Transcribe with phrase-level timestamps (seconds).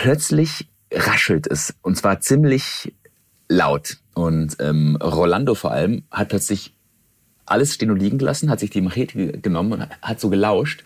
[0.00, 2.94] plötzlich raschelt es und zwar ziemlich
[3.48, 3.98] laut.
[4.14, 6.74] Und ähm, Rolando vor allem hat plötzlich
[7.44, 10.84] alles stehen und liegen gelassen, hat sich die Machete genommen und hat so gelauscht.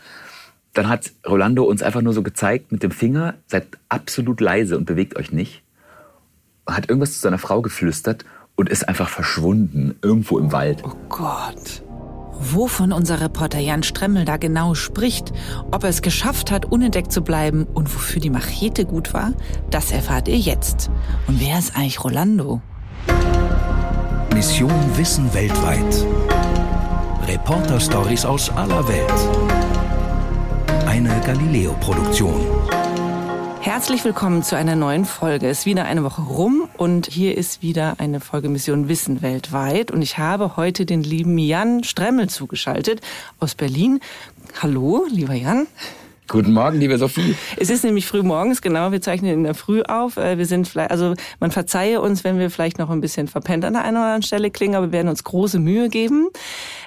[0.72, 4.84] Dann hat Rolando uns einfach nur so gezeigt mit dem Finger, seid absolut leise und
[4.84, 5.62] bewegt euch nicht.
[6.66, 8.24] Hat irgendwas zu seiner Frau geflüstert
[8.56, 10.82] und ist einfach verschwunden, irgendwo im Wald.
[10.84, 11.83] Oh Gott.
[12.40, 15.32] Wovon unser Reporter Jan Stremmel da genau spricht,
[15.70, 19.32] ob er es geschafft hat, unentdeckt zu bleiben und wofür die Machete gut war,
[19.70, 20.90] das erfahrt ihr jetzt.
[21.26, 22.60] Und wer ist eigentlich Rolando?
[24.34, 26.06] Mission Wissen weltweit.
[27.26, 29.10] Reporter-Stories aus aller Welt.
[30.86, 32.40] Eine Galileo-Produktion.
[33.64, 35.48] Herzlich willkommen zu einer neuen Folge.
[35.48, 39.90] Es ist wieder eine Woche rum und hier ist wieder eine Folge Mission Wissen weltweit.
[39.90, 43.00] Und ich habe heute den lieben Jan Stremmel zugeschaltet
[43.40, 44.00] aus Berlin.
[44.60, 45.66] Hallo, lieber Jan.
[46.26, 47.34] Guten Morgen, liebe Sophie.
[47.58, 48.92] Es ist nämlich früh morgens, genau.
[48.92, 50.16] Wir zeichnen in der Früh auf.
[50.16, 53.62] Äh, wir sind vielleicht, also man verzeihe uns, wenn wir vielleicht noch ein bisschen verpennt
[53.64, 56.28] an der einen oder anderen Stelle klingen, aber wir werden uns große Mühe geben.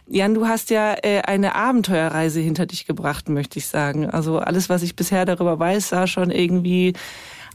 [0.08, 4.10] Jan, du hast ja äh, eine Abenteuerreise hinter dich gebracht, möchte ich sagen.
[4.10, 6.94] Also alles, was ich bisher darüber weiß, sah schon irgendwie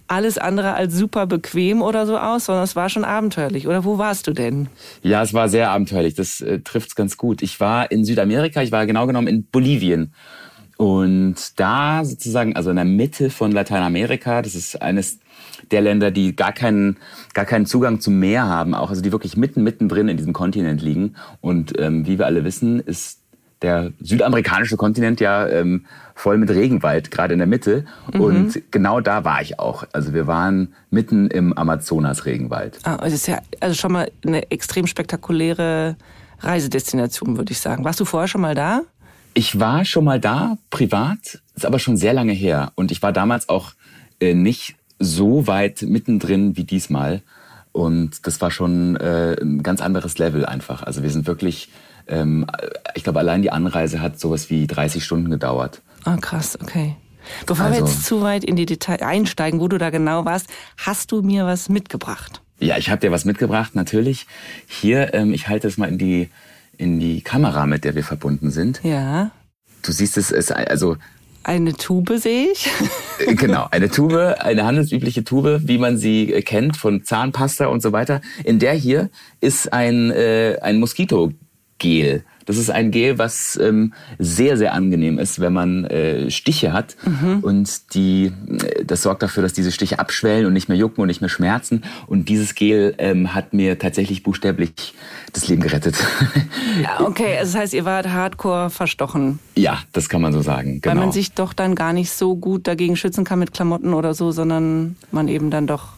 [0.06, 3.66] alles andere als super bequem oder so aus, sondern es war schon abenteuerlich.
[3.66, 4.68] Oder wo warst du denn?
[5.02, 6.14] Ja, es war sehr abenteuerlich.
[6.14, 7.42] Das äh, trifft's ganz gut.
[7.42, 8.62] Ich war in Südamerika.
[8.62, 10.12] Ich war genau genommen in Bolivien.
[10.82, 15.20] Und da sozusagen, also in der Mitte von Lateinamerika, das ist eines
[15.70, 16.96] der Länder, die gar keinen,
[17.34, 20.82] gar keinen Zugang zum Meer haben, auch also die wirklich mitten, mittendrin in diesem Kontinent
[20.82, 21.14] liegen.
[21.40, 23.20] Und ähm, wie wir alle wissen, ist
[23.62, 27.84] der südamerikanische Kontinent ja ähm, voll mit Regenwald, gerade in der Mitte.
[28.12, 28.20] Mhm.
[28.20, 29.84] Und genau da war ich auch.
[29.92, 32.80] Also wir waren mitten im Amazonas-Regenwald.
[32.82, 35.94] Ah, das ist ja also schon mal eine extrem spektakuläre
[36.40, 37.84] Reisedestination, würde ich sagen.
[37.84, 38.82] Warst du vorher schon mal da?
[39.34, 42.72] Ich war schon mal da, privat, ist aber schon sehr lange her.
[42.74, 43.72] Und ich war damals auch
[44.20, 47.22] äh, nicht so weit mittendrin wie diesmal.
[47.72, 50.82] Und das war schon äh, ein ganz anderes Level einfach.
[50.82, 51.70] Also wir sind wirklich,
[52.06, 52.46] ähm,
[52.94, 55.80] ich glaube, allein die Anreise hat sowas wie 30 Stunden gedauert.
[56.04, 56.96] Ah, krass, okay.
[57.46, 60.48] Bevor also, wir jetzt zu weit in die Details einsteigen, wo du da genau warst,
[60.76, 62.42] hast du mir was mitgebracht?
[62.58, 64.26] Ja, ich habe dir was mitgebracht, natürlich.
[64.66, 66.28] Hier, ähm, ich halte es mal in die,
[66.82, 68.80] in die Kamera, mit der wir verbunden sind.
[68.82, 69.30] Ja.
[69.82, 70.96] Du siehst es, es also
[71.44, 72.68] eine Tube sehe ich.
[73.18, 77.82] Äh, genau, eine Tube, eine handelsübliche Tube, wie man sie äh, kennt von Zahnpasta und
[77.82, 78.20] so weiter.
[78.44, 79.10] In der hier
[79.40, 82.24] ist ein, äh, ein Moskitogel.
[82.46, 86.96] Das ist ein Gel, was ähm, sehr, sehr angenehm ist, wenn man äh, Stiche hat.
[87.04, 87.40] Mhm.
[87.40, 91.08] Und die, äh, das sorgt dafür, dass diese Stiche abschwellen und nicht mehr jucken und
[91.08, 91.82] nicht mehr schmerzen.
[92.06, 94.94] Und dieses Gel ähm, hat mir tatsächlich buchstäblich
[95.32, 95.96] das Leben gerettet.
[96.82, 99.38] Ja, okay, also das heißt, ihr wart hardcore verstochen.
[99.56, 100.80] Ja, das kann man so sagen.
[100.80, 100.94] Genau.
[100.94, 104.14] Weil man sich doch dann gar nicht so gut dagegen schützen kann mit Klamotten oder
[104.14, 105.88] so, sondern man eben dann doch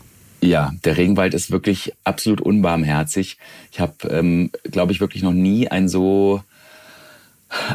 [0.49, 3.39] ja, der Regenwald ist wirklich absolut unbarmherzig.
[3.73, 6.43] Ich habe, ähm, glaube ich, wirklich noch nie ein so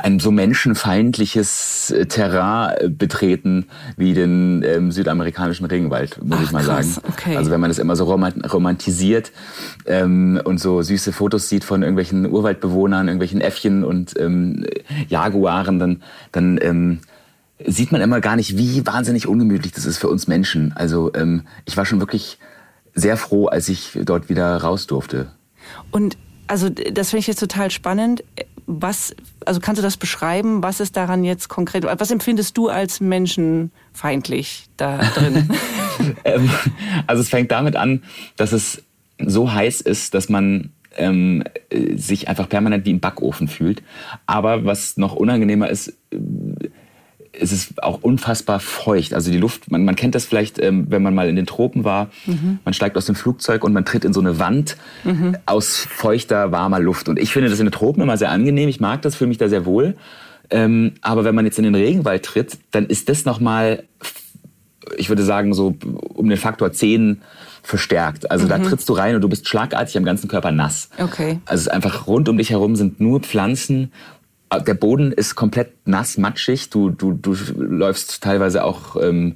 [0.04, 6.52] ein so menschenfeindliches äh, Terrain äh, betreten wie den ähm, südamerikanischen Regenwald, muss Ach, ich
[6.52, 7.08] mal krass, sagen.
[7.10, 7.38] Okay.
[7.38, 9.32] Also wenn man das immer so romantisiert
[9.86, 14.66] ähm, und so süße Fotos sieht von irgendwelchen Urwaldbewohnern, irgendwelchen Äffchen und ähm,
[15.08, 17.00] Jaguaren, dann, dann ähm,
[17.66, 20.74] sieht man immer gar nicht, wie wahnsinnig ungemütlich das ist für uns Menschen.
[20.76, 22.38] Also ähm, ich war schon wirklich
[22.94, 25.32] sehr froh, als ich dort wieder raus durfte.
[25.92, 26.18] Und
[26.48, 28.24] also das finde ich jetzt total spannend.
[28.66, 30.64] Was, also kannst du das beschreiben?
[30.64, 31.84] Was ist daran jetzt konkret?
[31.84, 35.50] Was empfindest du als menschenfeindlich da drin?
[36.24, 36.50] Ähm,
[37.08, 38.04] also es fängt damit an,
[38.38, 38.84] dass es
[39.18, 41.44] so heiß ist, dass man ähm,
[41.96, 43.84] sich einfach permanent wie im Backofen fühlt.
[44.26, 45.94] Aber was noch unangenehmer ist,
[47.40, 49.14] es ist auch unfassbar feucht.
[49.14, 51.84] Also die Luft, man, man kennt das vielleicht, ähm, wenn man mal in den Tropen
[51.84, 52.10] war.
[52.26, 52.60] Mhm.
[52.66, 55.38] Man steigt aus dem Flugzeug und man tritt in so eine Wand mhm.
[55.46, 57.10] aus feuchter, warmer Luft.
[57.10, 58.70] Und ich finde das in den Tropen immer sehr angenehm.
[58.70, 59.96] Ich mag das, fühle mich da sehr wohl.
[60.50, 63.84] Ähm, aber wenn man jetzt in den Regenwald tritt, dann ist das nochmal,
[64.98, 65.76] ich würde sagen, so
[66.14, 67.22] um den Faktor 10
[67.62, 68.32] verstärkt.
[68.32, 68.50] Also mhm.
[68.50, 70.90] da trittst du rein und du bist schlagartig am ganzen Körper nass.
[70.98, 71.40] Okay.
[71.46, 73.92] Also es ist einfach rund um dich herum sind nur Pflanzen
[74.58, 76.70] der Boden ist komplett nass, matschig.
[76.70, 79.36] Du, du, du läufst teilweise auch ähm,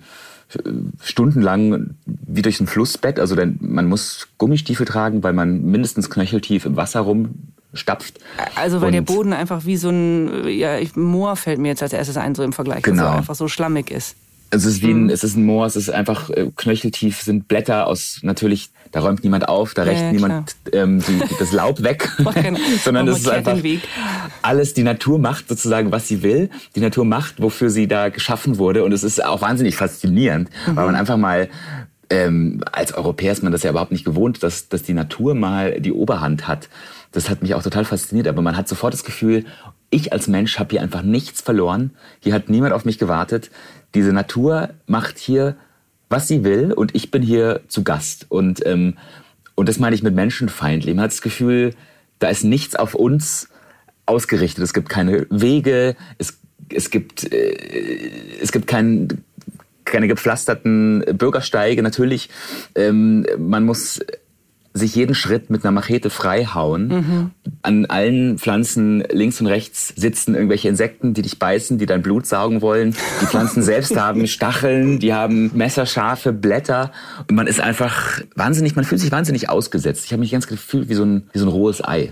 [1.01, 3.19] stundenlang wie durch ein Flussbett.
[3.19, 8.19] Also denn man muss Gummistiefel tragen, weil man mindestens knöcheltief im Wasser rumstapft.
[8.55, 11.93] Also weil Und der Boden einfach wie so ein ja, Moor fällt mir jetzt als
[11.93, 13.03] erstes ein, so im Vergleich, genau.
[13.03, 14.15] dass er einfach so schlammig ist.
[14.53, 17.47] Also es ist wie ein, es ist ein Moor, es ist einfach äh, knöcheltief, sind
[17.47, 21.51] Blätter aus natürlich, da räumt niemand auf, da Ja, rächt ja, niemand ähm, die, das
[21.51, 22.07] Laub weg,
[22.83, 23.57] sondern es ist einfach
[24.43, 26.51] alles, die Natur macht sozusagen, was sie will.
[26.75, 30.85] Die Natur macht, wofür sie da geschaffen wurde und es ist auch wahnsinnig faszinierend, weil
[30.85, 31.49] man einfach mal
[32.11, 35.81] ähm, als Europäer ist man das ja überhaupt nicht gewohnt, dass, dass die Natur mal
[35.81, 36.69] die Oberhand hat.
[37.11, 39.45] Das hat mich auch total fasziniert, aber man hat sofort das Gefühl,
[39.89, 41.91] ich als Mensch habe hier einfach nichts verloren.
[42.19, 43.51] Hier hat niemand auf mich gewartet.
[43.95, 45.55] Diese Natur macht hier,
[46.09, 48.25] was sie will und ich bin hier zu Gast.
[48.29, 48.97] Und, ähm,
[49.55, 50.95] und das meine ich mit menschenfeindlich.
[50.95, 51.73] Man hat das Gefühl,
[52.19, 53.49] da ist nichts auf uns
[54.05, 54.63] ausgerichtet.
[54.63, 58.09] Es gibt keine Wege, es, es gibt, äh,
[58.41, 59.23] es gibt kein,
[59.85, 61.83] keine gepflasterten Bürgersteige.
[61.83, 62.29] Natürlich,
[62.75, 63.99] ähm, man muss
[64.75, 67.31] sich jeden Schritt mit einer Machete freihauen.
[67.61, 72.25] An allen Pflanzen links und rechts sitzen irgendwelche Insekten, die dich beißen, die dein Blut
[72.25, 72.95] saugen wollen.
[73.21, 76.91] Die Pflanzen selbst haben Stacheln, die haben messerscharfe Blätter.
[77.29, 80.05] Und man ist einfach wahnsinnig, man fühlt sich wahnsinnig ausgesetzt.
[80.05, 82.11] Ich habe mich ganz gefühlt wie so ein, wie so ein rohes Ei.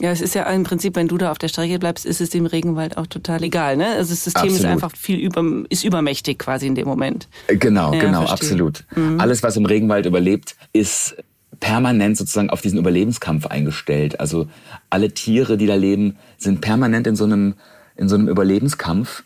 [0.00, 2.30] Ja, es ist ja im Prinzip, wenn du da auf der Strecke bleibst, ist es
[2.30, 3.76] dem Regenwald auch total egal.
[3.76, 3.86] Ne?
[3.86, 4.72] Also das System ist Absolut.
[4.72, 7.28] einfach viel über, ist übermächtig quasi in dem Moment.
[7.48, 8.32] Genau, Ja, genau, verstehe.
[8.32, 8.84] absolut.
[9.18, 11.16] Alles, was im Regenwald überlebt, ist
[11.60, 14.20] permanent sozusagen auf diesen Überlebenskampf eingestellt.
[14.20, 14.48] Also
[14.90, 17.54] alle Tiere, die da leben, sind permanent in so einem,
[17.96, 19.24] in so einem Überlebenskampf.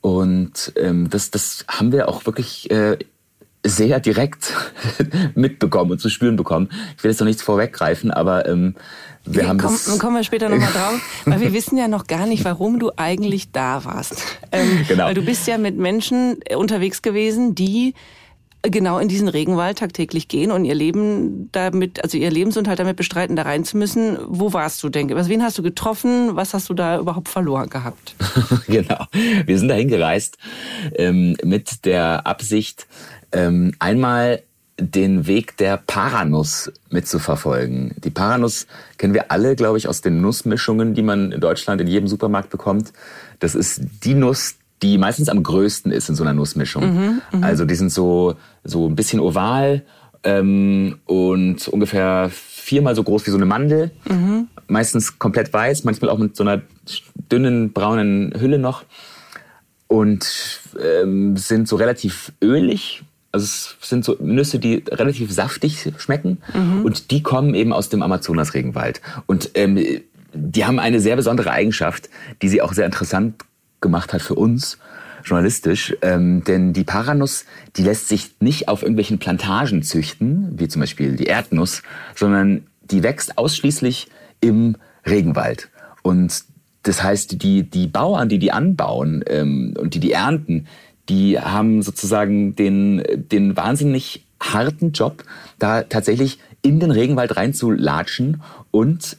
[0.00, 2.98] Und ähm, das, das haben wir auch wirklich äh,
[3.64, 4.52] sehr direkt
[5.34, 6.70] mitbekommen und zu spüren bekommen.
[6.96, 8.74] Ich will jetzt noch nichts vorweggreifen, aber ähm,
[9.24, 9.98] wir haben Komm, das...
[9.98, 13.52] kommen wir später nochmal drauf, weil wir wissen ja noch gar nicht, warum du eigentlich
[13.52, 14.24] da warst.
[14.50, 15.04] Ähm, Genau.
[15.04, 17.94] Weil du bist ja mit Menschen unterwegs gewesen, die
[18.62, 23.36] genau in diesen Regenwald tagtäglich gehen und ihr Leben damit, also ihr Lebensunterhalt damit bestreiten,
[23.36, 24.18] da rein zu müssen.
[24.26, 25.14] Wo warst du, denke?
[25.14, 26.36] Was, wen hast du getroffen?
[26.36, 28.14] Was hast du da überhaupt verloren gehabt?
[28.66, 29.06] genau.
[29.46, 30.38] Wir sind dahin gereist
[30.94, 32.86] ähm, mit der Absicht,
[33.32, 34.42] ähm, einmal
[34.80, 37.94] den Weg der Paranuss mitzuverfolgen.
[38.02, 38.66] Die Paranuss
[38.98, 42.50] kennen wir alle, glaube ich, aus den Nussmischungen, die man in Deutschland in jedem Supermarkt
[42.50, 42.92] bekommt.
[43.38, 47.20] Das ist die Nuss, die meistens am größten ist in so einer Nussmischung.
[47.42, 49.82] also die sind so, so ein bisschen oval
[50.24, 53.90] ähm, und ungefähr viermal so groß wie so eine Mandel.
[54.68, 56.62] Meistens komplett weiß, manchmal auch mit so einer
[57.30, 58.84] dünnen braunen Hülle noch
[59.88, 63.02] und ähm, sind so relativ ölig.
[63.32, 66.38] Also es sind so Nüsse, die relativ saftig schmecken
[66.84, 69.00] und die kommen eben aus dem Amazonas-Regenwald.
[69.26, 69.78] Und ähm,
[70.32, 72.08] die haben eine sehr besondere Eigenschaft,
[72.42, 73.34] die sie auch sehr interessant
[73.80, 74.78] gemacht hat für uns
[75.24, 77.44] journalistisch, ähm, denn die Paranuss,
[77.76, 81.82] die lässt sich nicht auf irgendwelchen Plantagen züchten, wie zum Beispiel die Erdnuss,
[82.14, 84.08] sondern die wächst ausschließlich
[84.40, 85.68] im Regenwald.
[86.02, 86.44] Und
[86.82, 90.66] das heißt, die, die Bauern, die die anbauen ähm, und die die ernten,
[91.08, 95.24] die haben sozusagen den, den wahnsinnig harten Job,
[95.58, 99.18] da tatsächlich in den Regenwald reinzulatschen und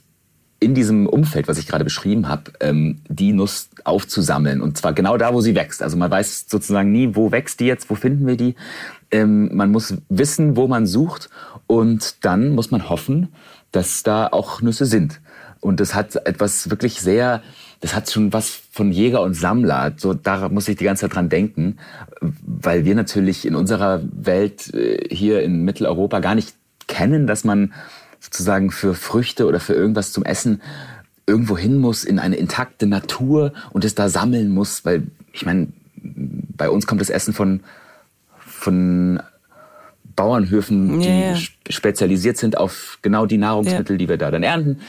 [0.62, 4.62] in diesem Umfeld, was ich gerade beschrieben habe, ähm, die Nuss aufzusammeln.
[4.62, 5.82] Und zwar genau da, wo sie wächst.
[5.82, 8.56] Also man weiß sozusagen nie, wo wächst die jetzt, wo finden wir die.
[9.10, 11.30] Ähm, man muss wissen, wo man sucht.
[11.66, 13.30] Und dann muss man hoffen,
[13.72, 15.20] dass da auch Nüsse sind.
[15.62, 17.42] Und das hat etwas wirklich sehr,
[17.80, 19.94] das hat schon was von Jäger und Sammler.
[19.98, 21.78] So, da muss ich die ganze Zeit dran denken,
[22.22, 26.54] weil wir natürlich in unserer Welt äh, hier in Mitteleuropa gar nicht
[26.88, 27.74] kennen, dass man
[28.32, 30.62] sozusagen für Früchte oder für irgendwas zum Essen
[31.28, 35.68] irgendwo hin muss in eine intakte Natur und es da sammeln muss, weil ich meine,
[35.98, 37.60] bei uns kommt das Essen von
[38.40, 39.22] von
[40.16, 44.80] Bauernhöfen, die sp- spezialisiert sind auf genau die Nahrungsmittel, die wir da dann ernten.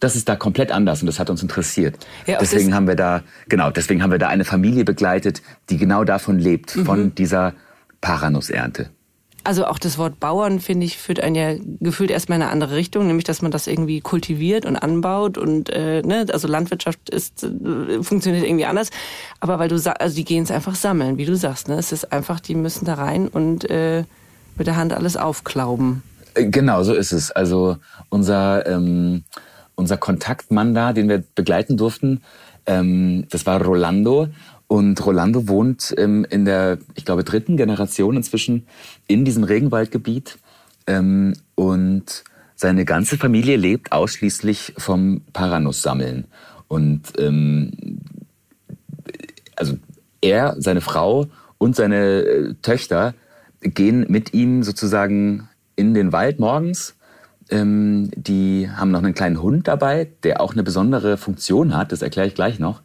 [0.00, 1.96] Das ist da komplett anders und das hat uns interessiert.
[2.26, 6.04] Ja, deswegen haben wir da genau, deswegen haben wir da eine Familie begleitet, die genau
[6.04, 6.84] davon lebt, Mhm.
[6.86, 7.52] von dieser
[8.00, 8.90] Paranussernte.
[9.42, 12.76] Also auch das Wort Bauern, finde ich, führt einen ja gefühlt erstmal in eine andere
[12.76, 17.44] Richtung, nämlich dass man das irgendwie kultiviert und anbaut und äh, ne, also Landwirtschaft ist
[17.44, 18.90] äh, funktioniert irgendwie anders.
[19.40, 21.76] Aber weil du sa- also die gehen es einfach sammeln, wie du sagst, ne?
[21.76, 24.04] Es ist einfach, die müssen da rein und äh,
[24.56, 26.02] mit der Hand alles aufklauben.
[26.34, 27.30] Äh, Genau, so ist es.
[27.30, 27.78] Also
[28.10, 29.24] unser, ähm,
[29.74, 32.20] unser Kontaktmann da, den wir begleiten durften,
[32.66, 34.28] ähm, das war Rolando.
[34.70, 38.68] Und Rolando wohnt ähm, in der, ich glaube, dritten Generation inzwischen
[39.08, 40.38] in diesem Regenwaldgebiet.
[40.86, 42.22] Ähm, und
[42.54, 46.28] seine ganze Familie lebt ausschließlich vom Paranuss-Sammeln.
[46.68, 47.72] Und ähm,
[49.56, 49.76] also
[50.20, 51.26] er, seine Frau
[51.58, 53.14] und seine äh, Töchter
[53.62, 56.94] gehen mit ihm sozusagen in den Wald morgens.
[57.50, 62.02] Ähm, die haben noch einen kleinen Hund dabei, der auch eine besondere Funktion hat, das
[62.02, 62.80] erkläre ich gleich noch.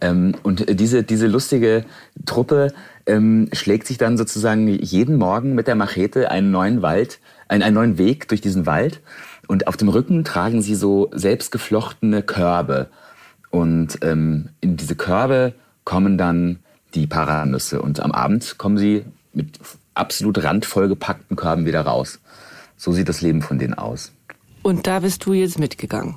[0.00, 1.84] Ähm, und diese, diese lustige
[2.24, 2.72] Truppe
[3.06, 7.18] ähm, schlägt sich dann sozusagen jeden Morgen mit der Machete einen neuen Wald,
[7.48, 9.00] einen, einen neuen Weg durch diesen Wald.
[9.46, 12.88] Und auf dem Rücken tragen sie so selbstgeflochtene Körbe.
[13.50, 15.54] Und ähm, in diese Körbe
[15.84, 16.60] kommen dann
[16.94, 17.82] die Paranüsse.
[17.82, 19.58] Und am Abend kommen sie mit
[19.94, 22.20] absolut randvoll gepackten Körben wieder raus.
[22.76, 24.12] So sieht das Leben von denen aus.
[24.62, 26.16] Und da bist du jetzt mitgegangen.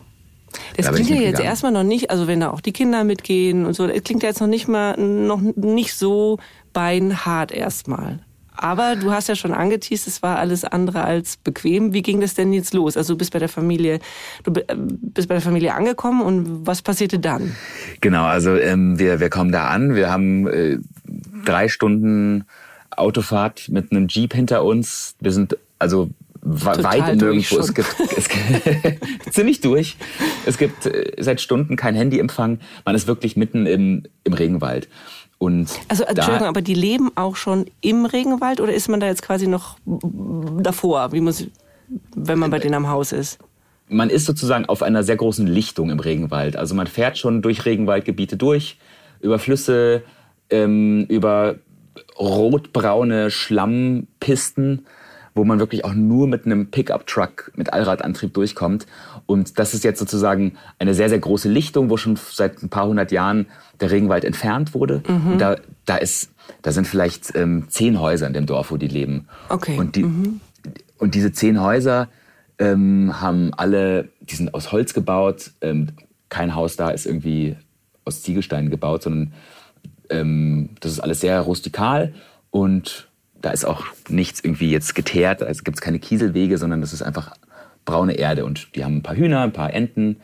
[0.75, 3.65] Das Da klingt ja jetzt erstmal noch nicht, also wenn da auch die Kinder mitgehen
[3.65, 6.39] und so, das klingt ja jetzt noch nicht mal, noch nicht so
[6.73, 8.19] beinhart erstmal.
[8.59, 11.93] Aber du hast ja schon angeteased, es war alles andere als bequem.
[11.93, 12.97] Wie ging das denn jetzt los?
[12.97, 13.99] Also du bist bei der Familie,
[14.43, 17.55] du bi- bist bei der Familie angekommen und was passierte dann?
[18.01, 19.93] Genau, also ähm, wir, wir kommen da an.
[19.93, 20.79] Wir haben äh,
[21.45, 22.45] drei Stunden
[22.89, 25.15] Autofahrt mit einem Jeep hinter uns.
[25.19, 26.09] Wir sind also
[26.59, 27.59] Total weit im durch Nirgendwo.
[27.59, 28.99] Es gibt, es gibt
[29.33, 29.97] ziemlich durch.
[30.45, 32.59] Es gibt äh, seit Stunden kein Handyempfang.
[32.85, 34.87] Man ist wirklich mitten im, im Regenwald.
[35.39, 39.07] Und Also da- Entschuldigung, aber die leben auch schon im Regenwald oder ist man da
[39.07, 41.45] jetzt quasi noch davor, wie muss,
[42.15, 43.39] wenn man bei denen am Haus ist?
[43.89, 46.57] man ist sozusagen auf einer sehr großen Lichtung im Regenwald.
[46.57, 48.77] Also man fährt schon durch Regenwaldgebiete durch,
[49.21, 50.03] über Flüsse,
[50.49, 51.55] ähm, über
[52.19, 54.85] rotbraune Schlammpisten,
[55.37, 58.87] wo man wirklich auch nur mit einem Pickup-Truck mit Allradantrieb durchkommt.
[59.25, 62.87] Und das ist jetzt sozusagen eine sehr, sehr große Lichtung, wo schon seit ein paar
[62.87, 63.45] hundert Jahren
[63.79, 65.03] der Regenwald entfernt wurde.
[65.07, 66.31] Und da, da, ist,
[66.63, 69.27] da sind vielleicht ähm, zehn Häuser in dem Dorf, wo die leben.
[69.49, 69.77] Okay.
[69.77, 70.05] Und, die,
[70.97, 72.09] und diese zehn Häuser
[72.59, 75.51] ähm, haben alle, die sind aus Holz gebaut.
[75.61, 75.89] Ähm,
[76.29, 77.55] kein Haus da ist irgendwie
[78.03, 79.33] aus Ziegelsteinen gebaut, sondern
[80.09, 82.13] ähm, das ist alles sehr rustikal
[82.49, 83.06] und
[83.41, 85.43] da ist auch nichts irgendwie jetzt geteert.
[85.43, 87.33] Also gibt es keine Kieselwege, sondern das ist einfach
[87.85, 90.17] braune Erde und die haben ein paar Hühner, ein paar Enten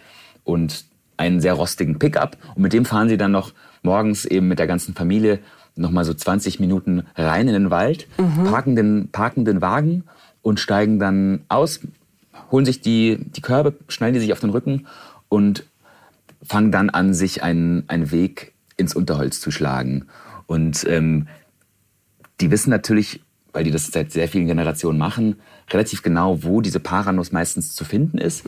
[0.44, 0.86] und
[1.18, 3.54] einen sehr rostigen Pickup und mit dem fahren sie dann noch
[3.84, 5.40] morgens eben mit der ganzen Familie
[5.76, 8.08] noch mal so 20 Minuten rein in den Wald,
[8.46, 10.04] parken den, parken den Wagen
[10.42, 11.80] und steigen dann aus,
[12.52, 14.88] holen sich die, die Körbe, schnallen die sich auf den Rücken
[15.30, 15.66] und
[16.44, 20.06] fangen dann an, sich einen, einen Weg ins Unterholz zu schlagen.
[20.46, 21.28] Und ähm,
[22.42, 23.22] die wissen natürlich,
[23.52, 25.36] weil die das seit sehr vielen Generationen machen,
[25.70, 28.44] relativ genau, wo diese Paranuss meistens zu finden ist.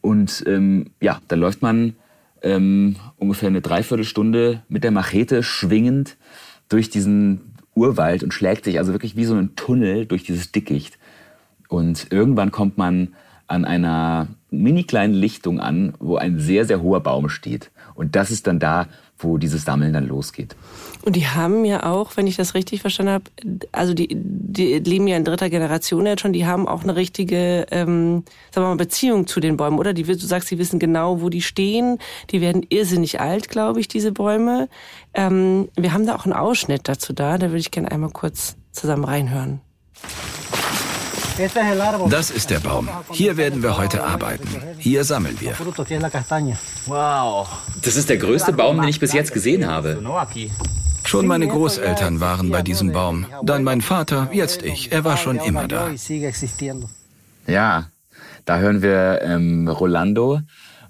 [0.00, 1.96] Und ähm, ja, dann läuft man
[2.42, 6.16] ähm, ungefähr eine Dreiviertelstunde mit der Machete schwingend
[6.68, 10.98] durch diesen Urwald und schlägt sich also wirklich wie so ein Tunnel durch dieses Dickicht.
[11.68, 13.14] Und irgendwann kommt man
[13.48, 17.70] an einer mini kleinen Lichtung an, wo ein sehr, sehr hoher Baum steht.
[17.94, 18.86] Und das ist dann da,
[19.18, 20.56] wo dieses Sammeln dann losgeht.
[21.02, 23.24] Und die haben ja auch, wenn ich das richtig verstanden habe,
[23.72, 27.66] also die, die leben ja in dritter Generation jetzt schon, die haben auch eine richtige,
[27.70, 29.92] ähm, sagen wir mal, Beziehung zu den Bäumen, oder?
[29.92, 31.98] Die, du sagst, sie wissen genau, wo die stehen.
[32.30, 34.68] Die werden irrsinnig alt, glaube ich, diese Bäume.
[35.14, 38.56] Ähm, wir haben da auch einen Ausschnitt dazu da, da würde ich gerne einmal kurz
[38.72, 39.60] zusammen reinhören.
[42.08, 42.88] Das ist der Baum.
[43.10, 44.48] Hier werden wir heute arbeiten.
[44.78, 45.52] Hier sammeln wir.
[46.86, 47.46] Wow.
[47.82, 50.00] Das ist der größte Baum, den ich bis jetzt gesehen habe.
[51.04, 53.26] Schon meine Großeltern waren bei diesem Baum.
[53.42, 54.92] Dann mein Vater, jetzt ich.
[54.92, 55.90] Er war schon immer da.
[57.46, 57.86] Ja,
[58.46, 60.40] da hören wir ähm, Rolando.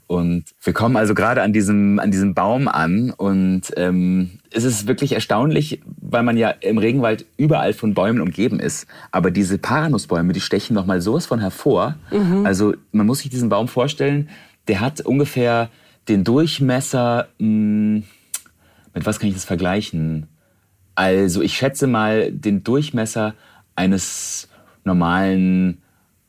[0.06, 3.10] Und wir kommen also gerade an diesem, an diesem Baum an.
[3.10, 8.58] Und ähm, es ist wirklich erstaunlich, weil man ja im Regenwald überall von Bäumen umgeben
[8.58, 8.86] ist.
[9.12, 11.96] Aber diese Paranussbäume, die stechen nochmal sowas von hervor.
[12.46, 14.30] Also man muss sich diesen Baum vorstellen,
[14.68, 15.68] der hat ungefähr
[16.08, 18.02] den Durchmesser, mh,
[18.94, 20.26] mit was kann ich das vergleichen?
[20.94, 23.34] Also ich schätze mal den Durchmesser
[23.74, 24.48] eines
[24.84, 25.82] normalen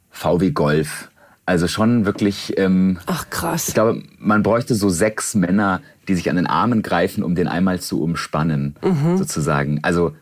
[0.09, 1.09] VW Golf.
[1.47, 3.69] Also schon wirklich, ähm, Ach krass.
[3.69, 7.47] ich glaube, man bräuchte so sechs Männer, die sich an den Armen greifen, um den
[7.47, 8.75] einmal zu umspannen,
[9.15, 9.79] sozusagen.
[9.81, 10.13] Also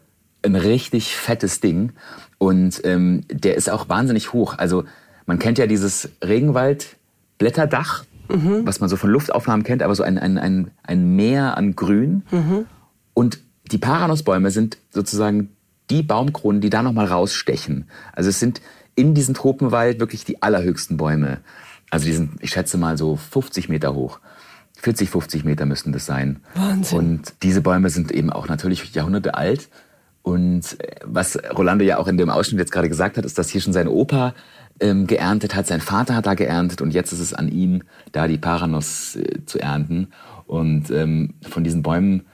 [0.44, 1.94] ein richtig fettes Ding.
[2.38, 4.60] Und ähm, der ist auch wahnsinnig hoch.
[4.60, 4.84] Also
[5.26, 10.38] man kennt ja dieses Regenwald-Blätterdach, was man so von Luftaufnahmen kennt, aber so ein, ein,
[10.38, 12.22] ein, ein Meer an Grün.
[13.16, 13.40] Und
[13.72, 15.50] die Paranussbäume sind sozusagen
[15.90, 17.88] die Baumkronen, die da nochmal rausstechen.
[18.14, 18.62] Also es sind
[18.96, 21.40] in diesem Tropenwald wirklich die allerhöchsten Bäume.
[21.90, 24.20] Also die sind, ich schätze mal so 50 Meter hoch.
[24.78, 26.42] 40, 50 Meter müssten das sein.
[26.54, 26.98] Wahnsinn.
[26.98, 29.70] Und diese Bäume sind eben auch natürlich Jahrhunderte alt.
[30.22, 33.50] Und äh, was Rolando ja auch in dem Ausschnitt jetzt gerade gesagt hat, ist, dass
[33.50, 34.34] hier schon sein Opa
[34.80, 38.28] ähm, geerntet hat, sein Vater hat da geerntet und jetzt ist es an ihm, da
[38.28, 40.10] die Paranuss äh, zu ernten.
[40.48, 42.26] Und ähm, von diesen Bäumen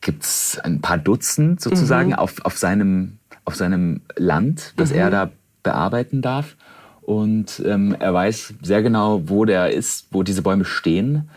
[0.00, 5.30] gibt's ein paar Dutzend sozusagen auf, auf, seinem, auf seinem Land, das er da
[5.62, 6.56] bearbeiten darf.
[7.02, 11.28] Und ähm, er weiß sehr genau, wo der ist, wo diese Bäume stehen.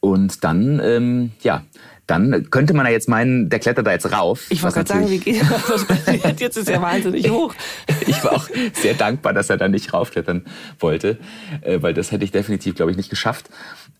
[0.00, 1.64] Und dann, ähm, ja,
[2.06, 4.46] dann könnte man ja jetzt meinen, der klettert da jetzt rauf.
[4.50, 5.86] Ich wollte gerade sagen, wie geht das?
[6.38, 7.52] Jetzt ist er wahnsinnig hoch.
[8.06, 10.44] ich war auch sehr dankbar, dass er da nicht raufklettern
[10.78, 11.18] wollte,
[11.62, 13.50] äh, weil das hätte ich definitiv, glaube ich, nicht geschafft.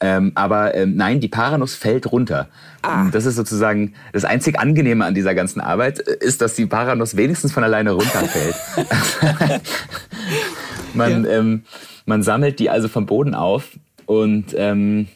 [0.00, 2.48] Ähm, aber ähm, nein, die Paranuss fällt runter.
[2.82, 3.08] Ah.
[3.10, 7.16] Das ist sozusagen das einzig Angenehme an dieser ganzen Arbeit, äh, ist, dass die Paranuss
[7.16, 8.54] wenigstens von alleine runterfällt.
[10.94, 11.30] man, ja.
[11.30, 11.62] ähm,
[12.04, 13.70] man sammelt die also vom Boden auf
[14.04, 15.08] und ähm,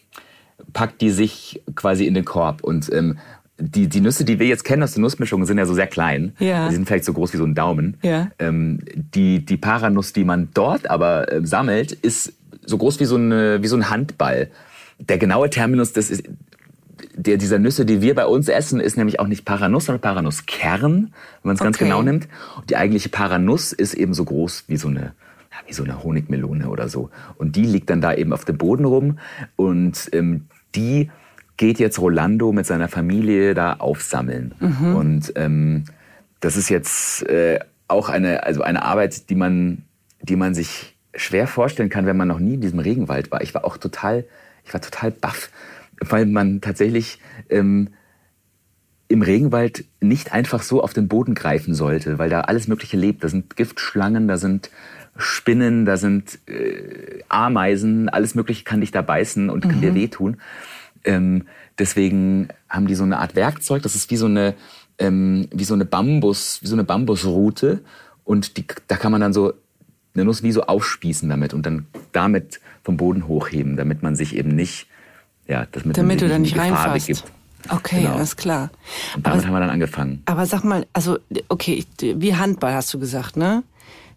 [0.73, 2.63] packt die sich quasi in den Korb.
[2.63, 3.19] Und ähm,
[3.59, 6.33] die, die Nüsse, die wir jetzt kennen aus der Nussmischung, sind ja so sehr klein.
[6.39, 6.69] Ja.
[6.69, 7.99] Die sind vielleicht so groß wie so ein Daumen.
[8.03, 8.31] Ja.
[8.39, 12.33] Ähm, die, die Paranuss, die man dort aber äh, sammelt, ist
[12.65, 14.51] so groß wie so, eine, wie so ein Handball.
[15.01, 16.25] Der genaue Terminus des, ist,
[17.15, 20.93] der, dieser Nüsse, die wir bei uns essen, ist nämlich auch nicht Paranuss, sondern Paranusskern,
[20.93, 21.11] wenn
[21.43, 21.67] man es okay.
[21.67, 22.29] ganz genau nimmt.
[22.57, 25.13] Und die eigentliche Paranuss ist eben so groß wie so eine
[25.67, 27.11] wie so eine Honigmelone oder so.
[27.37, 29.19] Und die liegt dann da eben auf dem Boden rum
[29.57, 31.11] und ähm, die
[31.57, 34.55] geht jetzt Rolando mit seiner Familie da aufsammeln.
[34.61, 34.95] Mhm.
[34.95, 35.85] Und ähm,
[36.41, 39.83] das ist jetzt äh, auch eine, also eine Arbeit, die man,
[40.23, 43.43] die man sich schwer vorstellen kann, wenn man noch nie in diesem Regenwald war.
[43.43, 44.25] Ich war auch total,
[44.65, 45.51] ich war total baff,
[46.01, 47.91] weil man tatsächlich ähm,
[49.09, 53.25] im Regenwald nicht einfach so auf den Boden greifen sollte, weil da alles Mögliche lebt.
[53.25, 54.71] Da sind Giftschlangen, da sind
[55.17, 59.81] Spinnen, da sind äh, Ameisen, alles Mögliche kann dich da beißen und kann mhm.
[59.81, 60.37] dir wehtun.
[61.03, 61.47] Ähm,
[61.79, 64.55] deswegen haben die so eine Art Werkzeug, das ist wie so eine,
[64.99, 67.81] ähm, wie so eine Bambus, wie so eine Bambusrute.
[68.23, 69.55] Und die, da kann man dann so
[70.15, 74.35] eine Nuss wie so aufspießen damit und dann damit vom Boden hochheben, damit man sich
[74.35, 74.87] eben nicht,
[75.47, 77.07] ja, das mit damit du da nicht reinfasst.
[77.07, 77.25] Gibt.
[77.69, 78.15] Okay, genau.
[78.15, 78.71] alles klar.
[79.15, 80.23] Und damit aber, haben wir dann angefangen.
[80.25, 83.63] Aber sag mal, also okay, wie Handball hast du gesagt, ne?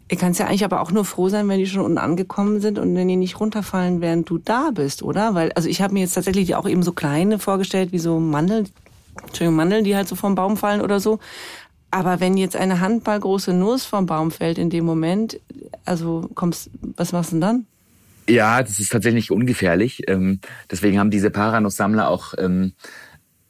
[0.09, 2.77] Ihr kannst ja eigentlich aber auch nur froh sein, wenn die schon unten angekommen sind
[2.77, 5.33] und wenn die nicht runterfallen, während du da bist, oder?
[5.33, 8.69] Weil, also ich habe mir jetzt tatsächlich auch eben so kleine vorgestellt, wie so Mandeln,
[9.21, 11.19] Entschuldigung, Mandeln, die halt so vom Baum fallen oder so.
[11.93, 15.39] Aber wenn jetzt eine handballgroße Nuss vom Baum fällt in dem Moment,
[15.85, 17.65] also kommst, was machst du denn dann?
[18.27, 20.01] Ja, das ist tatsächlich ungefährlich.
[20.07, 20.39] Ähm,
[20.71, 22.73] deswegen haben diese Paranuss-Sammler auch ähm,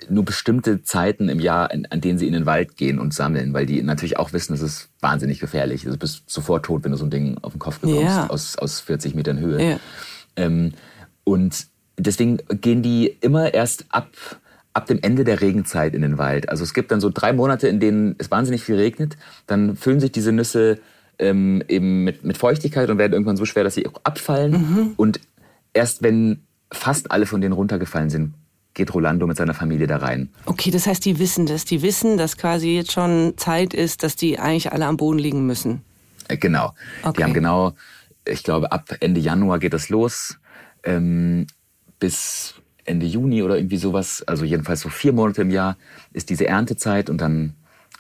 [0.10, 3.66] nur bestimmte Zeiten im Jahr, an, denen sie in den Wald gehen und sammeln, weil
[3.66, 5.86] die natürlich auch wissen, es ist wahnsinnig gefährlich.
[5.86, 8.30] Also du bist sofort tot, wenn du so ein Ding auf den Kopf bekommst ja.
[8.30, 9.70] aus, aus 40 Metern Höhe.
[9.72, 9.80] Ja.
[10.36, 10.74] Ähm,
[11.24, 14.10] und deswegen gehen die immer erst ab,
[14.74, 16.50] ab dem Ende der Regenzeit in den Wald.
[16.50, 19.18] Also es gibt dann so drei Monate, in denen es wahnsinnig viel regnet.
[19.48, 20.80] Dann füllen sich diese Nüsse
[21.20, 24.52] ähm, eben mit, mit Feuchtigkeit und werden irgendwann so schwer, dass sie abfallen.
[24.52, 24.94] Mhm.
[24.98, 25.20] Und
[25.74, 28.34] erst wenn fast alle von denen runtergefallen sind,
[28.74, 30.30] geht Rolando mit seiner Familie da rein.
[30.46, 31.66] Okay, das heißt, die wissen das.
[31.66, 35.46] Die wissen, dass quasi jetzt schon Zeit ist, dass die eigentlich alle am Boden liegen
[35.46, 35.84] müssen.
[36.28, 36.74] Äh, genau.
[37.04, 37.18] Okay.
[37.18, 37.74] Die haben genau,
[38.26, 40.40] ich glaube, ab Ende Januar geht das los.
[40.84, 41.46] Ähm,
[42.00, 45.78] bis Ende Juni oder irgendwie sowas, also jedenfalls so vier Monate im Jahr
[46.12, 47.54] ist diese Erntezeit und dann,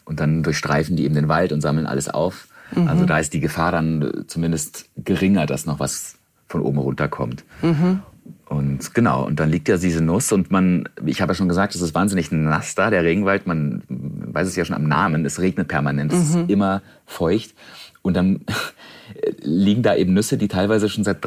[0.05, 2.47] und dann durchstreifen die eben den Wald und sammeln alles auf.
[2.75, 2.87] Mhm.
[2.87, 6.15] Also da ist die Gefahr dann zumindest geringer, dass noch was
[6.47, 7.43] von oben runterkommt.
[7.61, 8.01] Mhm.
[8.45, 11.73] Und genau, und dann liegt ja diese Nuss und man, ich habe ja schon gesagt,
[11.75, 15.39] es ist wahnsinnig nass da, der Regenwald, man weiß es ja schon am Namen, es
[15.39, 16.49] regnet permanent, es ist mhm.
[16.49, 17.55] immer feucht.
[18.01, 18.41] Und dann
[19.41, 21.17] liegen da eben Nüsse, die teilweise schon seit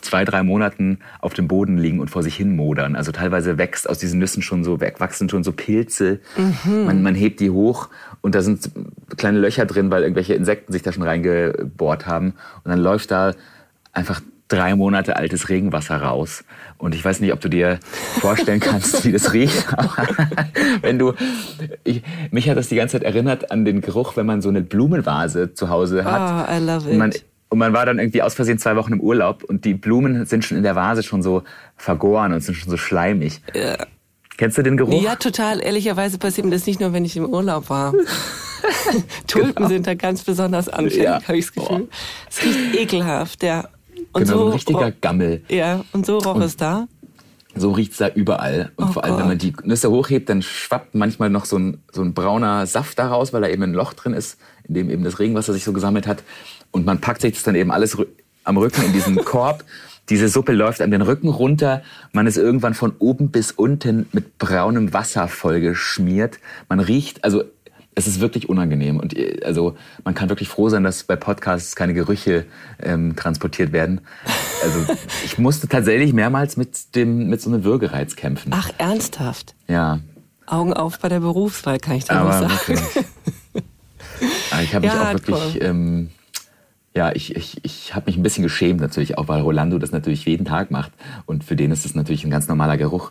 [0.00, 2.96] zwei, drei Monaten auf dem Boden liegen und vor sich hin modern.
[2.96, 6.20] Also teilweise wächst aus diesen Nüssen schon so, wachsen schon so Pilze.
[6.36, 6.84] Mhm.
[6.84, 7.88] Man, man hebt die hoch
[8.20, 8.70] und da sind
[9.16, 12.34] kleine Löcher drin, weil irgendwelche Insekten sich da schon reingebohrt haben.
[12.64, 13.32] Und dann läuft da
[13.92, 14.20] einfach
[14.52, 16.44] drei Monate altes Regenwasser raus.
[16.76, 17.80] Und ich weiß nicht, ob du dir
[18.20, 19.66] vorstellen kannst, wie das riecht.
[19.72, 20.06] Aber
[20.82, 21.14] wenn du,
[21.84, 24.60] ich, mich hat das die ganze Zeit erinnert an den Geruch, wenn man so eine
[24.60, 26.48] Blumenvase zu Hause hat.
[26.48, 26.98] Oh, I love it.
[26.98, 27.12] Man,
[27.52, 30.42] und man war dann irgendwie aus Versehen zwei Wochen im Urlaub und die Blumen sind
[30.42, 31.42] schon in der Vase schon so
[31.76, 33.42] vergoren und sind schon so schleimig.
[33.54, 33.76] Ja.
[34.38, 35.02] Kennst du den Geruch?
[35.02, 35.62] Ja, total.
[35.62, 37.92] Ehrlicherweise passiert mir das nicht nur, wenn ich im Urlaub war.
[39.26, 39.68] Tulpen genau.
[39.68, 41.22] sind da ganz besonders anfällig, ja.
[41.22, 41.88] habe ich das Gefühl.
[42.30, 43.68] Es riecht ekelhaft, ja.
[44.12, 45.42] Und genau, so, ein richtiger Gammel.
[45.48, 46.88] Ja, und so roch und es da?
[47.54, 48.72] So riecht's da überall.
[48.76, 49.20] Und oh vor allem, Gott.
[49.20, 52.98] wenn man die Nüsse hochhebt, dann schwappt manchmal noch so ein, so ein brauner Saft
[52.98, 55.74] daraus, weil da eben ein Loch drin ist, in dem eben das Regenwasser sich so
[55.74, 56.22] gesammelt hat.
[56.72, 57.96] Und man packt sich das dann eben alles
[58.44, 59.64] am Rücken in diesen Korb.
[60.08, 61.82] Diese Suppe läuft an den Rücken runter.
[62.12, 66.40] Man ist irgendwann von oben bis unten mit braunem Wasser vollgeschmiert.
[66.68, 67.44] Man riecht, also
[67.94, 68.98] es ist wirklich unangenehm.
[68.98, 72.46] Und äh, also man kann wirklich froh sein, dass bei Podcasts keine Gerüche
[72.80, 74.00] ähm, transportiert werden.
[74.62, 74.86] Also
[75.24, 78.52] ich musste tatsächlich mehrmals mit dem mit so einem Würgereiz kämpfen.
[78.54, 79.54] Ach, ernsthaft?
[79.68, 80.00] Ja.
[80.46, 82.80] Augen auf bei der Berufswahl, kann ich dir Aber nur sagen.
[84.62, 85.62] ich habe mich ja, auch wirklich.
[85.62, 86.10] Ähm,
[86.94, 90.24] ja, ich, ich, ich habe mich ein bisschen geschämt natürlich, auch weil Rolando das natürlich
[90.26, 90.92] jeden Tag macht
[91.26, 93.10] und für den ist es natürlich ein ganz normaler Geruch.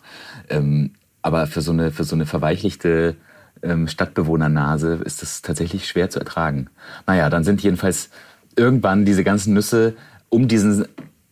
[0.49, 0.91] Ähm,
[1.23, 3.15] aber für so eine, für so eine verweichlichte
[3.63, 6.67] ähm, Stadtbewohnernase ist das tatsächlich schwer zu ertragen.
[7.07, 8.09] Naja, dann sind jedenfalls
[8.55, 9.95] irgendwann diese ganzen Nüsse
[10.29, 10.85] um diesen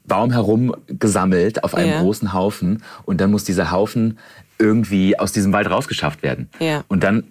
[0.05, 2.01] Baum herum gesammelt auf einem ja.
[2.01, 4.17] großen Haufen und dann muss dieser Haufen
[4.57, 6.49] irgendwie aus diesem Wald rausgeschafft werden.
[6.59, 6.83] Ja.
[6.87, 7.23] Und dann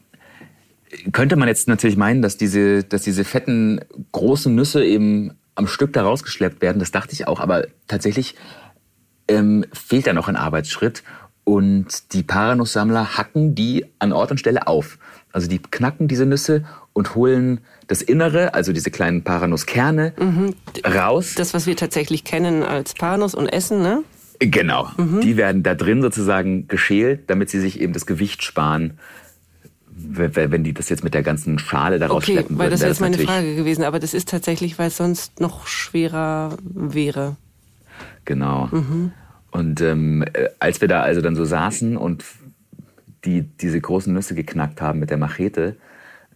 [1.13, 3.81] könnte man jetzt natürlich meinen, dass diese, dass diese fetten
[4.13, 6.79] großen Nüsse eben am Stück da rausgeschleppt werden.
[6.79, 8.35] Das dachte ich auch, aber tatsächlich
[9.27, 11.03] ähm, fehlt da noch ein Arbeitsschritt
[11.45, 14.99] und die Paranusssammler hacken die an Ort und Stelle auf.
[15.33, 20.55] Also die knacken diese Nüsse und holen das Innere, also diese kleinen Paranusskerne, mhm.
[20.85, 21.35] raus.
[21.37, 24.05] Das, was wir tatsächlich kennen als Paranus und Essen, ne?
[24.41, 24.91] Genau.
[24.97, 25.21] Mhm.
[25.23, 28.99] Die werden da drin sozusagen geschält, damit sie sich eben das Gewicht sparen,
[29.99, 32.59] wenn die das jetzt mit der ganzen Schale daraus okay, schleppen würden.
[32.59, 33.85] weil das wäre jetzt meine Frage gewesen.
[33.85, 37.37] Aber das ist tatsächlich, weil es sonst noch schwerer wäre.
[38.25, 38.69] Genau.
[38.71, 39.13] Mhm.
[39.51, 42.25] Und ähm, äh, als wir da also dann so saßen und
[43.25, 45.77] die diese großen Nüsse geknackt haben mit der Machete,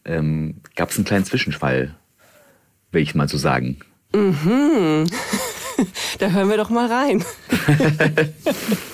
[0.04, 1.94] ähm, gab es einen kleinen Zwischenfall,
[2.90, 3.78] will ich mal so sagen.
[4.14, 5.06] Mhm.
[6.18, 7.24] da hören wir doch mal rein.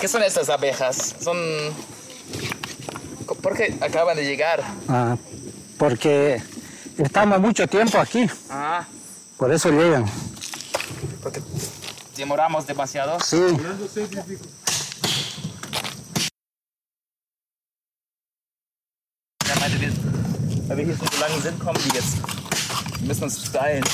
[0.00, 1.14] ¿Qué son estas abejas?
[1.20, 1.36] Son.
[3.42, 4.62] ¿Por qué acaban de llegar?
[4.88, 5.16] Ah,
[5.78, 6.42] porque
[6.96, 8.26] estamos mucho tiempo aquí.
[8.48, 8.86] Ah.
[9.36, 10.06] Por eso llegan.
[11.22, 11.42] Porque
[12.16, 13.20] demoramos demasiado.
[13.20, 13.36] Sí.
[19.44, 19.92] Ja, meine, wir,
[20.68, 22.16] weil wir hier schon so lange sind, kommen die jetzt.
[23.00, 23.84] Wir müssen uns steilen.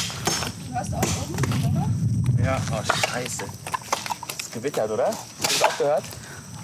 [0.68, 2.44] Du hast auch oben, oder?
[2.44, 3.44] Ja, oh scheiße.
[4.40, 5.10] Es gewittert, oder?
[5.58, 6.04] Das auch gehört?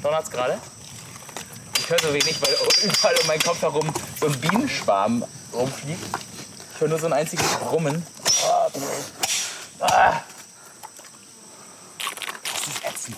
[0.03, 0.59] Donnert's gerade?
[1.79, 6.05] Ich höre so wenig, weil überall um meinen Kopf herum so ein Bienenschwarm rumfliegt.
[6.75, 8.07] Ich höre nur so ein einziges Brummen.
[8.45, 8.71] Oh,
[9.81, 10.21] ah.
[12.45, 13.17] Das ist ätzend.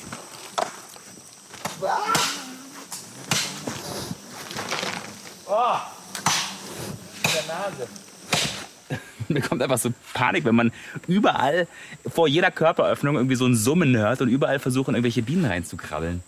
[5.47, 5.77] Oh.
[7.25, 8.04] In der Nase.
[9.41, 10.73] Mir kommt einfach so Panik, wenn man
[11.09, 11.67] überall
[12.07, 16.23] vor jeder Körperöffnung irgendwie so ein Summen hört und überall versuchen, irgendwelche Bienen reinzukrabbeln.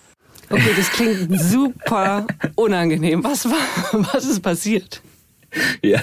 [0.49, 3.25] Okay, das klingt super unangenehm.
[3.25, 5.03] Was war, was ist passiert?
[5.83, 6.03] Ja,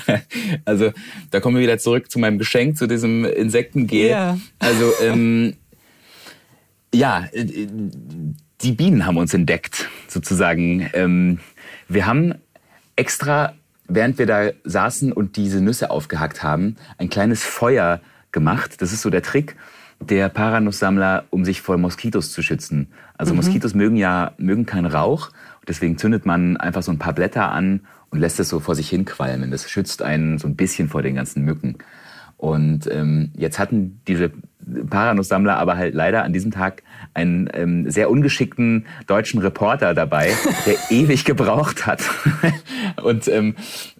[0.65, 0.91] also
[1.31, 4.09] da kommen wir wieder zurück zu meinem Geschenk, zu diesem Insektengel.
[4.09, 4.37] Ja.
[4.59, 5.55] Also ähm,
[6.93, 10.89] ja, die Bienen haben uns entdeckt, sozusagen.
[10.93, 11.39] Ähm,
[11.87, 12.35] wir haben
[12.95, 13.53] extra,
[13.87, 18.81] während wir da saßen und diese Nüsse aufgehackt haben, ein kleines Feuer gemacht.
[18.81, 19.55] Das ist so der Trick
[19.99, 22.87] der Paranusssammler, um sich vor Moskitos zu schützen.
[23.17, 23.37] Also mhm.
[23.37, 25.29] Moskitos mögen ja mögen keinen Rauch.
[25.67, 28.89] Deswegen zündet man einfach so ein paar Blätter an und lässt es so vor sich
[28.89, 29.51] hin qualmen.
[29.51, 31.77] Das schützt einen so ein bisschen vor den ganzen Mücken.
[32.43, 34.29] Und ähm, jetzt hatten diese
[34.89, 40.33] Paranusssammler aber halt leider an diesem Tag einen ähm, sehr ungeschickten deutschen Reporter dabei,
[40.65, 42.01] der ewig gebraucht hat.
[43.01, 43.55] und ähm,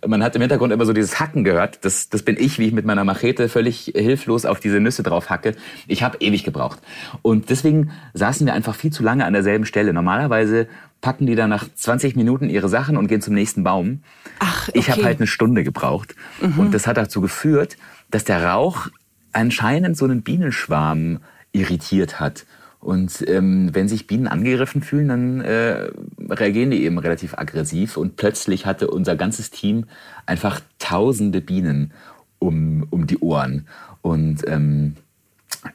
[0.06, 1.86] man hat im Hintergrund immer so dieses Hacken gehört.
[1.86, 5.30] Das, das bin ich, wie ich mit meiner Machete völlig hilflos auf diese Nüsse drauf
[5.30, 5.56] hacke.
[5.88, 6.80] Ich habe ewig gebraucht.
[7.22, 9.94] Und deswegen saßen wir einfach viel zu lange an derselben Stelle.
[9.94, 10.68] Normalerweise
[11.00, 14.04] packen die dann nach 20 Minuten ihre Sachen und gehen zum nächsten Baum.
[14.40, 14.80] Ach, okay.
[14.80, 16.14] Ich habe halt eine Stunde gebraucht.
[16.42, 16.60] Mhm.
[16.60, 17.78] Und das hat dazu geführt,
[18.14, 18.90] dass der Rauch
[19.32, 21.20] anscheinend so einen Bienenschwarm
[21.52, 22.46] irritiert hat.
[22.80, 25.90] Und ähm, wenn sich Bienen angegriffen fühlen, dann äh,
[26.30, 27.98] reagieren die eben relativ aggressiv.
[27.98, 29.86] Und plötzlich hatte unser ganzes Team
[30.28, 31.92] einfach tausende Bienen
[32.38, 33.68] um, um die Ohren.
[34.04, 34.96] Und ähm,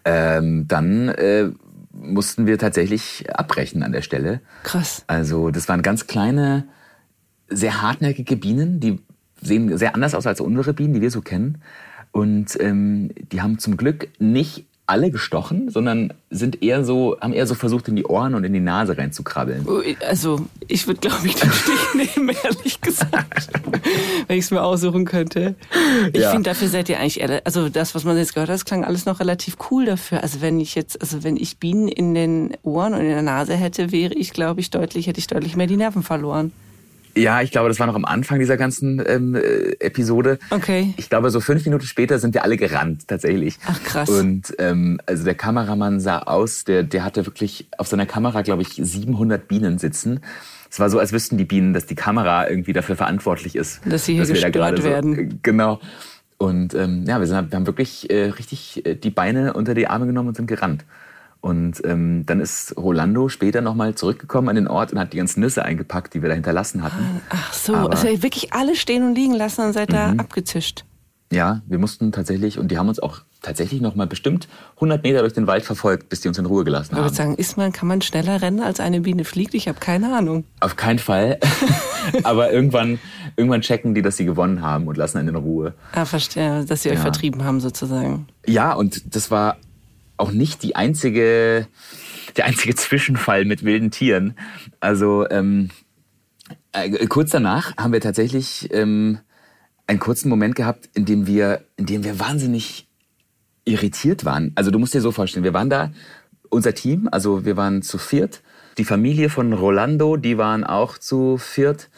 [0.05, 1.49] ähm, dann äh,
[1.93, 4.41] mussten wir tatsächlich abbrechen an der Stelle.
[4.63, 5.03] Krass.
[5.09, 6.69] Also das waren ganz kleine,
[7.49, 9.01] sehr hartnäckige Bienen, die
[9.41, 11.63] sehen sehr anders aus als unsere Bienen, die wir so kennen.
[12.19, 17.47] Und ähm, die haben zum Glück nicht alle gestochen, sondern sind eher so, haben eher
[17.47, 19.67] so versucht, in die Ohren und in die Nase reinzukrabbeln.
[20.09, 23.51] Also, ich würde, glaube ich, den Stich nehmen, ehrlich gesagt.
[24.27, 25.57] wenn ich es mir aussuchen könnte.
[26.15, 26.31] Ich ja.
[26.31, 29.05] finde, dafür seid ihr eigentlich, also das, was man jetzt gehört hat, das klang alles
[29.05, 30.23] noch relativ cool dafür.
[30.23, 33.57] Also wenn ich jetzt, also wenn ich Bienen in den Ohren und in der Nase
[33.57, 36.51] hätte, wäre ich, glaube ich, deutlich, hätte ich deutlich mehr die Nerven verloren.
[37.17, 40.39] Ja, ich glaube, das war noch am Anfang dieser ganzen ähm, äh, Episode.
[40.51, 40.95] Okay.
[40.97, 43.59] Ich glaube, so fünf Minuten später sind wir alle gerannt, tatsächlich.
[43.67, 44.09] Ach krass.
[44.09, 48.63] Und ähm, also der Kameramann sah aus, der, der hatte wirklich auf seiner Kamera, glaube
[48.63, 50.21] ich, 700 Bienen sitzen.
[50.71, 53.81] Es war so, als wüssten die Bienen, dass die Kamera irgendwie dafür verantwortlich ist.
[53.85, 55.15] Dass sie hier dass gestört da werden.
[55.15, 55.81] So, äh, genau.
[56.37, 59.89] Und ähm, ja, wir, sind, wir haben wirklich äh, richtig äh, die Beine unter die
[59.89, 60.85] Arme genommen und sind gerannt.
[61.41, 65.41] Und ähm, dann ist Rolando später nochmal zurückgekommen an den Ort und hat die ganzen
[65.41, 67.21] Nüsse eingepackt, die wir da hinterlassen hatten.
[67.31, 70.21] Ach so, Aber, also wirklich alle stehen und liegen lassen und seid da mhm.
[70.21, 70.85] abgezischt.
[71.31, 75.21] Ja, wir mussten tatsächlich, und die haben uns auch tatsächlich noch mal bestimmt 100 Meter
[75.21, 77.01] durch den Wald verfolgt, bis die uns in Ruhe gelassen haben.
[77.01, 79.55] Ich würde sagen, ist man, kann man schneller rennen, als eine Biene fliegt?
[79.55, 80.45] Ich habe keine Ahnung.
[80.61, 81.39] Auf keinen Fall.
[82.25, 82.99] Aber irgendwann,
[83.37, 85.75] irgendwann checken die, dass sie gewonnen haben und lassen einen in Ruhe.
[85.93, 87.03] Ah, verstehe, dass sie euch Ja.
[87.03, 88.27] vertrieben haben sozusagen.
[88.47, 89.59] Ja, und das war
[90.19, 91.67] auch nicht die einzige,
[92.37, 94.35] der einzige Zwischenfall mit wilden Tieren.
[94.81, 95.71] Also ähm,
[96.73, 99.19] äh, kurz danach haben wir tatsächlich ähm,
[99.87, 102.87] einen kurzen Moment gehabt, in dem wir, in dem wir wahnsinnig
[103.65, 104.53] irritiert waren.
[104.55, 105.93] Also du musst dir so vorstellen, wir waren da,
[106.51, 108.43] unser Team, also wir waren zu viert.
[108.79, 111.91] Die Familie von Rolando, die waren auch zu viert.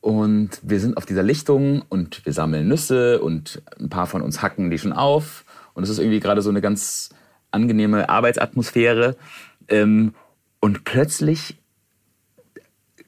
[0.00, 4.40] Und wir sind auf dieser Lichtung und wir sammeln Nüsse und ein paar von uns
[4.40, 5.44] hacken die schon auf.
[5.74, 7.10] Und es ist irgendwie gerade so eine ganz
[7.50, 9.16] angenehme Arbeitsatmosphäre.
[9.68, 10.14] Ähm,
[10.60, 11.58] und plötzlich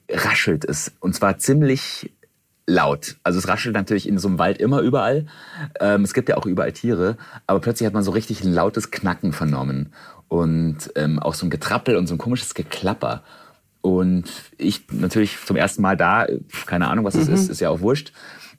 [0.09, 0.91] raschelt es.
[0.99, 2.11] Und zwar ziemlich
[2.65, 3.17] laut.
[3.23, 5.25] Also es raschelt natürlich in so einem Wald immer überall.
[5.79, 7.17] Ähm, es gibt ja auch überall Tiere.
[7.47, 9.93] Aber plötzlich hat man so richtig ein lautes Knacken vernommen.
[10.27, 13.23] Und ähm, auch so ein Getrappel und so ein komisches Geklapper.
[13.81, 16.25] Und ich natürlich zum ersten Mal da,
[16.65, 18.13] keine Ahnung, was das ist, ist ja auch wurscht.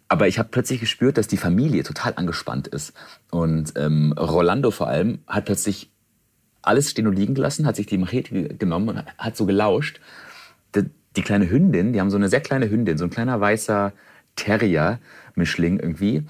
[0.09, 2.93] Aber ich habe plötzlich gespürt, dass die Familie total angespannt ist.
[3.31, 5.91] Und ähm, Rolando vor allem hat plötzlich
[6.63, 10.01] alles stehen und liegen gelassen, hat sich die Machete genommen und hat so gelauscht.
[10.75, 10.85] Die,
[11.17, 13.93] die kleine Hündin, die haben so eine sehr kleine Hündin, so ein kleiner weißer
[14.37, 16.25] Terrier-Mischling irgendwie.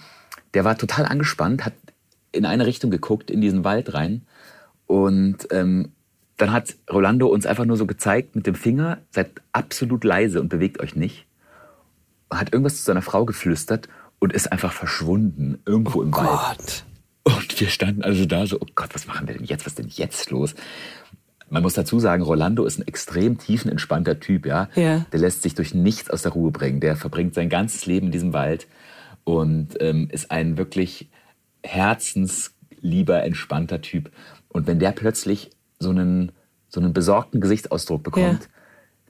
[0.54, 1.74] Der war total angespannt, hat
[2.32, 4.22] in eine Richtung geguckt, in diesen Wald rein.
[4.86, 5.92] Und ähm,
[6.36, 10.48] dann hat Rolando uns einfach nur so gezeigt mit dem Finger, seid absolut leise und
[10.48, 11.26] bewegt euch nicht.
[12.38, 16.58] Hat irgendwas zu seiner Frau geflüstert und ist einfach verschwunden irgendwo im Wald.
[16.58, 16.84] Gott.
[17.24, 19.64] Und wir standen also da so, oh Gott, was machen wir denn jetzt?
[19.64, 20.54] Was ist denn jetzt los?
[21.48, 24.68] Man muss dazu sagen, Rolando ist ein extrem tiefenentspannter Typ, ja.
[24.74, 25.06] Ja.
[25.12, 26.80] Der lässt sich durch nichts aus der Ruhe bringen.
[26.80, 28.66] Der verbringt sein ganzes Leben in diesem Wald
[29.24, 31.10] und ähm, ist ein wirklich
[31.62, 34.10] herzenslieber, entspannter Typ.
[34.48, 36.32] Und wenn der plötzlich so einen,
[36.68, 38.48] so einen besorgten Gesichtsausdruck bekommt, Ja.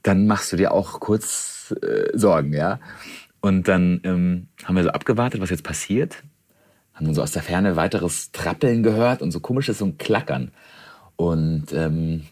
[0.05, 2.79] Dann machst du dir auch kurz äh, Sorgen, ja.
[3.41, 6.23] Und dann ähm, haben wir so abgewartet, was jetzt passiert.
[6.95, 10.53] Haben dann so aus der Ferne weiteres Trappeln gehört und so komisches ein Klackern.
[11.17, 12.23] Und ähm,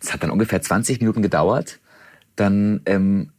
[0.00, 1.80] es hat dann ungefähr 20 Minuten gedauert.
[2.36, 3.30] Dann ähm,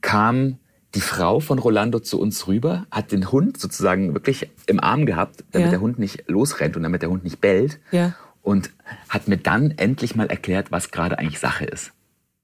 [0.00, 0.58] kam
[0.94, 5.44] die Frau von Rolando zu uns rüber, hat den Hund sozusagen wirklich im Arm gehabt,
[5.52, 5.70] damit Ja.
[5.70, 7.80] der Hund nicht losrennt und damit der Hund nicht bellt.
[7.90, 8.14] Ja.
[8.46, 8.70] Und
[9.08, 11.90] hat mir dann endlich mal erklärt, was gerade eigentlich Sache ist.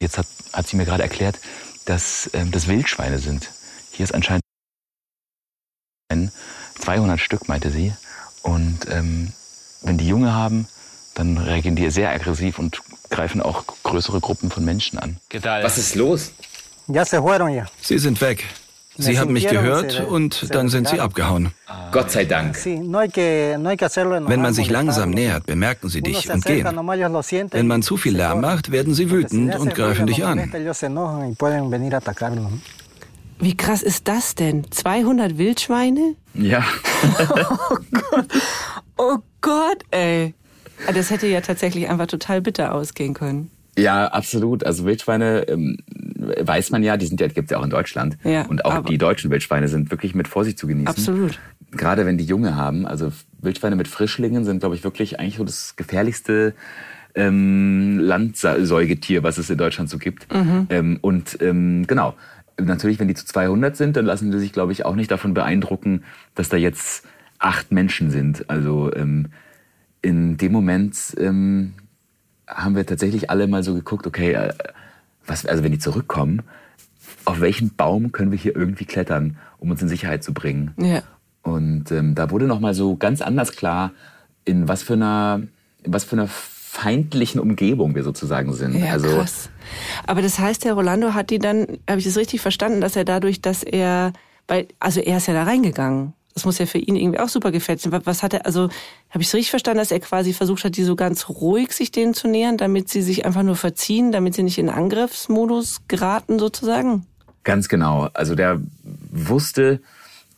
[0.00, 1.38] Jetzt hat, hat sie mir gerade erklärt,
[1.84, 3.50] dass ähm, das Wildschweine sind.
[3.92, 4.42] Hier ist anscheinend
[6.80, 7.92] 200 Stück, meinte sie.
[8.42, 9.32] Und ähm,
[9.82, 10.66] wenn die Junge haben,
[11.14, 15.18] dann reagieren die sehr aggressiv und greifen auch größere Gruppen von Menschen an.
[15.62, 16.32] Was ist los?
[17.80, 18.44] Sie sind weg.
[18.98, 21.50] Sie haben mich gehört und dann sind sie abgehauen.
[21.92, 22.56] Gott sei Dank.
[22.64, 26.66] Wenn man sich langsam nähert, bemerken sie dich und gehen.
[26.66, 30.52] Wenn man zu viel Lärm macht, werden sie wütend und greifen dich an.
[33.38, 34.70] Wie krass ist das denn?
[34.70, 36.14] 200 Wildschweine?
[36.34, 36.64] Ja.
[38.96, 40.34] Oh Gott, ey.
[40.86, 43.50] Ah, Das hätte ja tatsächlich einfach total bitter ausgehen können.
[43.76, 44.64] Ja, absolut.
[44.64, 45.78] Also Wildschweine ähm,
[46.22, 48.16] weiß man ja, die sind ja, gibt's ja auch in Deutschland.
[48.24, 50.88] Ja, und auch die deutschen Wildschweine sind wirklich mit Vorsicht zu genießen.
[50.88, 51.38] Absolut.
[51.72, 52.86] Gerade wenn die Junge haben.
[52.86, 56.54] Also Wildschweine mit Frischlingen sind, glaube ich, wirklich eigentlich so das gefährlichste
[57.14, 60.26] ähm, Landsäugetier, was es in Deutschland so gibt.
[60.70, 62.14] Ähm, und ähm, genau,
[62.60, 65.34] natürlich, wenn die zu 200 sind, dann lassen die sich, glaube ich, auch nicht davon
[65.34, 66.04] beeindrucken,
[66.34, 67.06] dass da jetzt
[67.38, 68.48] acht Menschen sind.
[68.48, 69.28] Also ähm,
[70.00, 71.74] in dem Moment ähm,
[72.46, 74.52] haben wir tatsächlich alle mal so geguckt, okay, äh,
[75.26, 76.42] was, also wenn die zurückkommen,
[77.24, 80.72] auf welchen Baum können wir hier irgendwie klettern, um uns in Sicherheit zu bringen?
[80.76, 81.02] Ja.
[81.42, 83.92] Und ähm, da wurde noch mal so ganz anders klar,
[84.44, 85.42] in was für einer,
[85.82, 88.74] in was für einer feindlichen Umgebung wir sozusagen sind.
[88.74, 89.50] Ja, also krass.
[90.06, 93.04] Aber das heißt, der Rolando hat die dann, habe ich das richtig verstanden, dass er
[93.04, 94.12] dadurch, dass er,
[94.48, 96.14] weil, also er ist ja da reingegangen.
[96.34, 97.92] Das muss ja für ihn irgendwie auch super gefällt sein.
[98.04, 98.70] Was- hat er, also
[99.10, 101.90] habe ich es richtig verstanden, dass er quasi versucht hat, die so ganz ruhig sich
[101.92, 106.38] denen zu nähern, damit sie sich einfach nur verziehen, damit sie nicht in Angriffsmodus geraten
[106.38, 107.06] sozusagen?
[107.44, 108.08] Ganz genau.
[108.14, 108.60] Also der
[109.10, 109.80] wusste,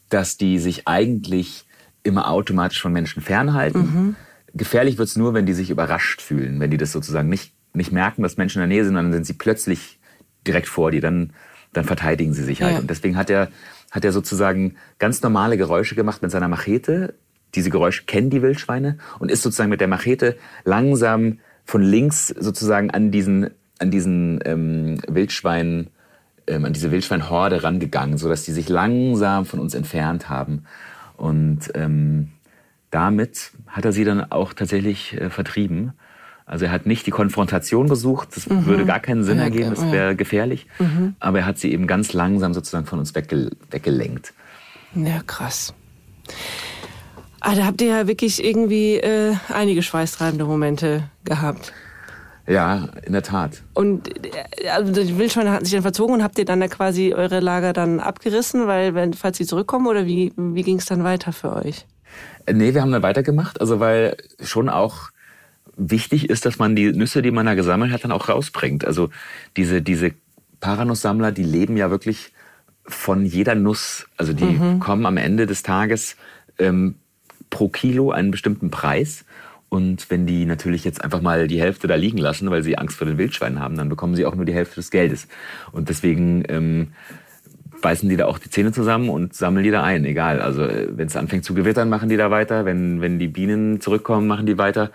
[0.08, 1.64] dass die sich eigentlich
[2.02, 4.16] immer automatisch von Menschen fernhalten.
[4.52, 8.22] Gefährlich wird's nur, wenn die sich überrascht fühlen, wenn die das sozusagen nicht, nicht merken,
[8.22, 9.98] dass Menschen in der Nähe sind, dann sind sie plötzlich
[10.46, 11.32] direkt vor dir, dann,
[11.72, 12.74] dann verteidigen sie sich halt.
[12.74, 12.78] Ja.
[12.80, 13.48] Und deswegen hat er,
[13.94, 17.14] hat er sozusagen ganz normale Geräusche gemacht mit seiner Machete.
[17.54, 22.90] Diese Geräusche kennen die Wildschweine und ist sozusagen mit der Machete langsam von links sozusagen
[22.90, 25.88] an diesen, an diesen ähm, Wildschwein
[26.46, 30.64] ähm, an diese Wildschweinhorde rangegangen, sodass die sich langsam von uns entfernt haben.
[31.16, 32.32] Und ähm,
[32.90, 35.92] damit hat er sie dann auch tatsächlich äh, vertrieben.
[36.46, 38.66] Also er hat nicht die Konfrontation gesucht, das mhm.
[38.66, 40.66] würde gar keinen Sinn ergeben, das wäre gefährlich.
[40.78, 41.14] Mhm.
[41.18, 44.34] Aber er hat sie eben ganz langsam sozusagen von uns wegge weggelenkt.
[44.94, 45.72] Ja, krass.
[47.40, 51.72] Ah, da habt ihr ja wirklich irgendwie äh, einige schweißtreibende Momente gehabt.
[52.46, 53.62] Ja, in der Tat.
[53.72, 57.14] Und äh, also die Wildschweine hatten sich dann verzogen und habt ihr dann da quasi
[57.14, 61.04] eure Lager dann abgerissen, weil wenn falls sie zurückkommen oder wie wie ging es dann
[61.04, 61.86] weiter für euch?
[62.46, 65.10] Äh, nee, wir haben dann weitergemacht, also weil schon auch
[65.76, 68.84] wichtig ist, dass man die Nüsse, die man da gesammelt hat, dann auch rausbringt.
[68.84, 69.10] Also
[69.56, 70.12] diese diese
[70.60, 72.32] Paranusssammler, die leben ja wirklich
[72.86, 74.06] von jeder Nuss.
[74.16, 74.80] Also die mhm.
[74.80, 76.16] kommen am Ende des Tages
[76.58, 76.96] ähm,
[77.50, 79.24] pro Kilo einen bestimmten Preis
[79.74, 82.96] und wenn die natürlich jetzt einfach mal die Hälfte da liegen lassen, weil sie Angst
[82.96, 85.26] vor den Wildschweinen haben, dann bekommen sie auch nur die Hälfte des Geldes.
[85.72, 86.92] Und deswegen ähm,
[87.82, 90.40] beißen die da auch die Zähne zusammen und sammeln die da ein, egal.
[90.40, 92.64] Also äh, wenn es anfängt zu gewittern, machen die da weiter.
[92.64, 94.92] Wenn, wenn die Bienen zurückkommen, machen die weiter.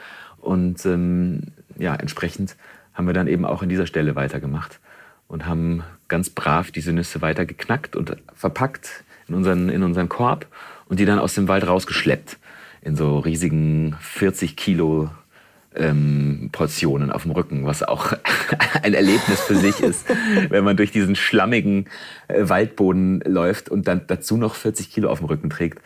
[0.50, 1.44] Und ähm,
[1.78, 2.56] ja, entsprechend
[2.96, 4.80] haben wir dann eben auch an dieser Stelle weitergemacht
[5.28, 10.48] und haben ganz brav diese Nüsse weiter geknackt und verpackt in unseren, in unseren Korb
[10.88, 12.40] und die dann aus dem Wald rausgeschleppt
[12.82, 15.12] in so riesigen 40 Kilo
[15.76, 18.14] ähm, Portionen auf dem Rücken, was auch
[18.82, 20.08] ein Erlebnis für sich ist,
[20.50, 21.86] wenn man durch diesen schlammigen
[22.28, 25.80] äh, Waldboden läuft und dann dazu noch 40 Kilo auf dem Rücken trägt.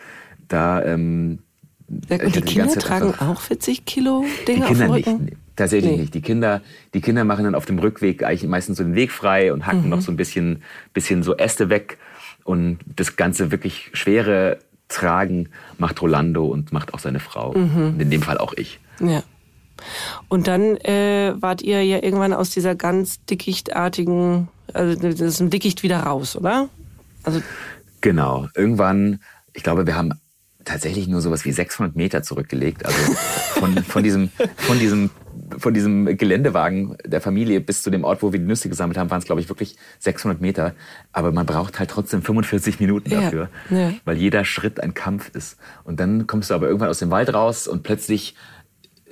[0.48, 1.40] Da ähm,
[1.88, 5.24] und die Kinder tragen auch 40 Kilo Dinge die Kinder auf dem Rücken?
[5.24, 5.98] Nicht, tatsächlich nee.
[5.98, 6.14] nicht.
[6.14, 6.62] Die Kinder,
[6.94, 9.84] die Kinder machen dann auf dem Rückweg eigentlich meistens so den Weg frei und hacken
[9.84, 9.90] mhm.
[9.90, 11.98] noch so ein bisschen, bisschen so Äste weg.
[12.44, 17.52] Und das ganze wirklich schwere tragen, macht Rolando und macht auch seine Frau.
[17.52, 17.98] Mhm.
[17.98, 18.80] In dem Fall auch ich.
[19.00, 19.22] Ja.
[20.28, 25.50] Und dann äh, wart ihr ja irgendwann aus dieser ganz dickichtartigen, also das ist ein
[25.50, 26.68] Dickicht wieder raus, oder?
[27.24, 27.42] Also
[28.00, 28.48] genau.
[28.54, 29.20] Irgendwann,
[29.52, 30.12] ich glaube, wir haben
[30.64, 32.84] tatsächlich nur sowas wie 600 Meter zurückgelegt.
[32.84, 32.98] Also
[33.60, 35.10] von, von, diesem, von, diesem,
[35.58, 39.10] von diesem Geländewagen der Familie bis zu dem Ort, wo wir die Nüsse gesammelt haben,
[39.10, 40.74] waren es, glaube ich, wirklich 600 Meter.
[41.12, 43.94] Aber man braucht halt trotzdem 45 Minuten dafür, ja, ja.
[44.04, 45.58] weil jeder Schritt ein Kampf ist.
[45.84, 48.34] Und dann kommst du aber irgendwann aus dem Wald raus und plötzlich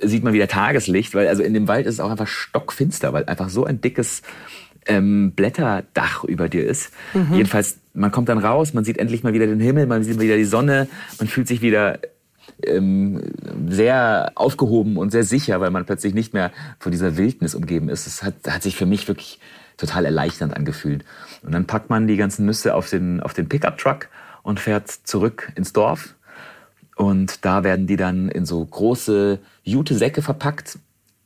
[0.01, 3.25] sieht man wieder Tageslicht, weil also in dem Wald ist es auch einfach stockfinster, weil
[3.25, 4.21] einfach so ein dickes
[4.85, 6.91] ähm, Blätterdach über dir ist.
[7.13, 7.35] Mhm.
[7.35, 10.37] Jedenfalls, man kommt dann raus, man sieht endlich mal wieder den Himmel, man sieht wieder
[10.37, 10.87] die Sonne,
[11.19, 11.99] man fühlt sich wieder
[12.63, 13.21] ähm,
[13.69, 18.07] sehr aufgehoben und sehr sicher, weil man plötzlich nicht mehr von dieser Wildnis umgeben ist.
[18.07, 19.39] Das hat, hat sich für mich wirklich
[19.77, 21.03] total erleichternd angefühlt.
[21.43, 24.09] Und dann packt man die ganzen Nüsse auf den, auf den Pickup-Truck
[24.43, 26.15] und fährt zurück ins Dorf.
[26.95, 30.77] Und da werden die dann in so große Jute-Säcke verpackt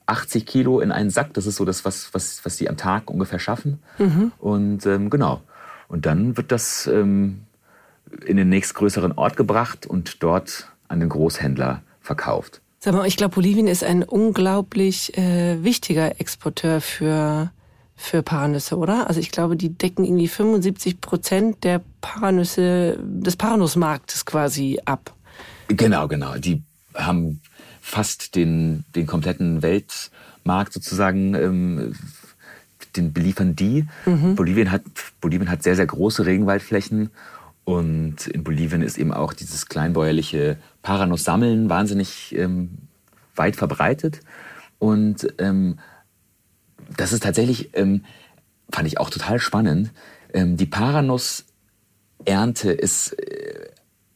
[0.06, 1.34] 80 Kilo in einen Sack.
[1.34, 3.80] Das ist so das, was, was, was die am Tag ungefähr schaffen.
[3.98, 4.32] Mhm.
[4.40, 5.42] Und ähm, genau.
[5.88, 7.41] Und dann wird das ähm,
[8.26, 12.62] in den nächstgrößeren Ort gebracht und dort an den Großhändler verkauft.
[12.80, 17.52] Sag mal, ich glaube, Bolivien ist ein unglaublich äh, wichtiger Exporteur für,
[17.95, 19.08] für Paranüsse, oder?
[19.08, 25.13] Also ich glaube, die decken irgendwie 75 Prozent der Paranüsse, des Paranussmarktes quasi ab.
[25.67, 26.36] Genau, genau.
[26.36, 26.62] Die
[26.93, 27.41] haben
[27.82, 31.95] fast den, den kompletten Weltmarkt sozusagen, ähm,
[32.98, 33.86] den beliefern die.
[34.06, 34.36] Mhm.
[34.36, 34.84] Bolivien, hat,
[35.22, 37.10] Bolivien hat sehr, sehr große Regenwaldflächen.
[37.64, 42.78] Und in Bolivien ist eben auch dieses kleinbäuerliche Paranuss-Sammeln wahnsinnig ähm,
[43.36, 44.22] weit verbreitet.
[44.80, 45.80] Und ähm,
[46.96, 48.04] das ist tatsächlich, ähm,
[48.72, 49.92] fand ich auch total spannend.
[50.34, 53.70] Ähm, die Paranuss-Ernte ist äh,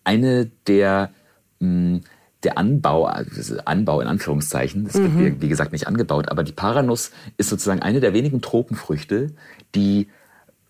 [0.03, 1.11] eine der
[1.59, 2.01] mh, hm,
[2.43, 5.19] der Anbau, also Anbau in Anführungszeichen, es mhm.
[5.19, 9.31] wird wie gesagt nicht angebaut, aber die Paranuss ist sozusagen eine der wenigen Tropenfrüchte,
[9.75, 10.07] die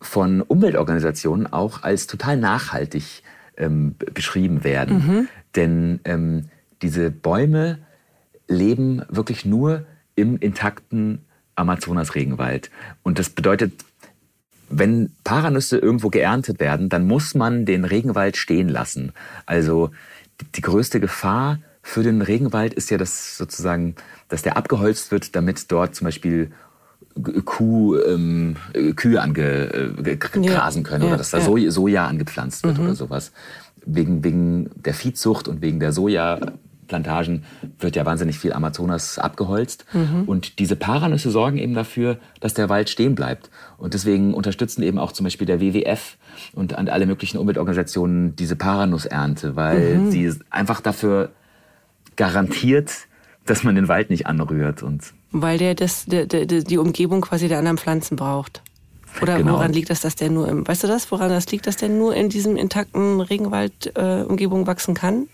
[0.01, 3.23] von Umweltorganisationen auch als total nachhaltig
[3.57, 4.95] ähm, beschrieben werden.
[4.95, 5.27] Mhm.
[5.55, 6.45] Denn ähm,
[6.81, 7.79] diese Bäume
[8.47, 11.19] leben wirklich nur im intakten
[11.55, 12.71] Amazonas-Regenwald.
[13.03, 13.73] Und das bedeutet,
[14.69, 19.11] wenn Paranüsse irgendwo geerntet werden, dann muss man den Regenwald stehen lassen.
[19.45, 19.91] Also
[20.55, 23.95] die größte Gefahr für den Regenwald ist ja, dass sozusagen,
[24.27, 26.51] dass der abgeholzt wird, damit dort zum Beispiel
[27.45, 28.55] Kuh, ähm,
[28.95, 31.71] Kühe angegrasen ja, können ja, oder dass da ja.
[31.71, 32.85] Soja angepflanzt wird mhm.
[32.85, 33.31] oder sowas.
[33.85, 35.91] Wegen, wegen der Viehzucht und wegen der
[36.91, 37.43] Sojaplantagen
[37.79, 39.85] wird ja wahnsinnig viel Amazonas abgeholzt.
[39.93, 40.23] Mhm.
[40.25, 43.49] Und diese Paranüsse sorgen eben dafür, dass der Wald stehen bleibt.
[43.77, 46.17] Und deswegen unterstützen eben auch zum Beispiel der WWF
[46.53, 50.11] und alle möglichen Umweltorganisationen diese Paranussernte, weil mhm.
[50.11, 51.31] sie einfach dafür
[52.15, 52.91] garantiert,
[53.45, 54.83] dass man den Wald nicht anrührt.
[54.83, 58.61] Und weil der, das, der, der, die Umgebung quasi der anderen Pflanzen braucht.
[59.21, 59.53] Oder genau.
[59.53, 61.89] woran liegt das, dass der nur im, weißt du das, woran das liegt, dass der
[61.89, 65.27] nur in diesem intakten Regenwald-Umgebung äh, wachsen kann?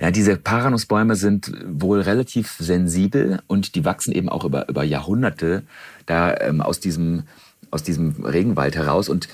[0.00, 5.62] Ja, diese Paranussbäume sind wohl relativ sensibel und die wachsen eben auch über, über Jahrhunderte
[6.06, 7.24] da ähm, aus, diesem,
[7.70, 9.08] aus diesem Regenwald heraus.
[9.08, 9.28] Und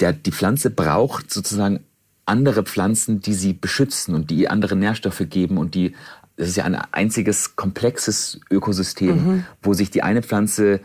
[0.00, 1.80] der, die Pflanze braucht sozusagen
[2.24, 5.94] andere Pflanzen, die sie beschützen und die andere Nährstoffe geben und die,
[6.36, 9.44] das ist ja ein einziges komplexes Ökosystem, mhm.
[9.62, 10.80] wo sich die eine Pflanze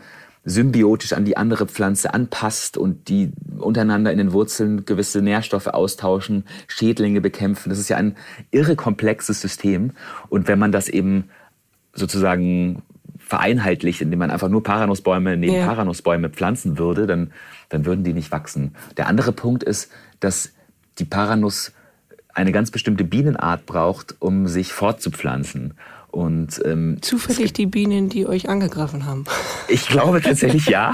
[0.46, 6.44] symbiotisch an die andere Pflanze anpasst und die untereinander in den Wurzeln gewisse Nährstoffe austauschen,
[6.68, 7.68] Schädlinge bekämpfen.
[7.68, 8.16] Das ist ja ein
[8.52, 9.90] irre komplexes System.
[10.28, 11.24] Und wenn man das eben
[11.92, 12.82] sozusagen
[13.18, 15.66] vereinheitlicht, indem man einfach nur Paranussbäume neben ja.
[15.66, 17.32] Paranussbäume pflanzen würde, dann,
[17.68, 18.76] dann würden die nicht wachsen.
[18.96, 19.90] Der andere Punkt ist,
[20.20, 20.52] dass
[21.00, 21.72] die Paranuss
[22.34, 25.74] eine ganz bestimmte Bienenart braucht, um sich fortzupflanzen.
[26.16, 29.24] Und, ähm, Zufällig die Bienen, die euch angegriffen haben.
[29.68, 30.92] Ich glaube tatsächlich ja.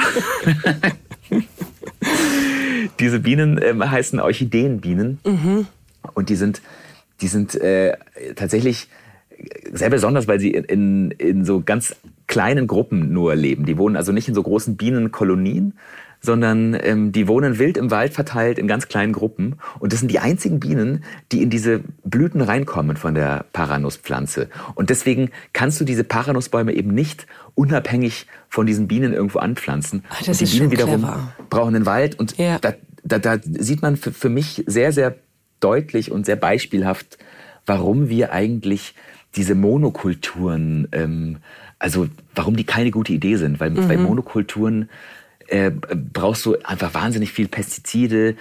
[2.98, 5.20] Diese Bienen ähm, heißen Orchideenbienen.
[5.24, 5.66] Mhm.
[6.14, 6.60] Und die sind,
[7.20, 7.96] die sind äh,
[8.34, 8.88] tatsächlich
[9.72, 11.94] sehr besonders, weil sie in, in so ganz
[12.26, 13.64] kleinen Gruppen nur leben.
[13.64, 15.74] Die wohnen also nicht in so großen Bienenkolonien,
[16.22, 19.56] sondern ähm, die wohnen wild im Wald verteilt in ganz kleinen Gruppen.
[19.80, 24.48] Und das sind die einzigen Bienen, die in diese Blüten reinkommen von der Paranusspflanze.
[24.76, 30.04] Und deswegen kannst du diese Paranussbäume eben nicht unabhängig von diesen Bienen irgendwo anpflanzen.
[30.08, 31.32] Ach, das und die Bienen wiederum clever.
[31.50, 32.18] brauchen den Wald.
[32.18, 32.58] Und ja.
[32.60, 35.16] da, da, da sieht man für, für mich sehr, sehr
[35.58, 37.18] deutlich und sehr beispielhaft,
[37.66, 38.94] warum wir eigentlich
[39.34, 41.38] diese Monokulturen, ähm,
[41.80, 43.88] also warum die keine gute Idee sind, weil mhm.
[43.88, 44.88] bei Monokulturen
[45.48, 48.36] äh, brauchst du einfach wahnsinnig viel Pestizide,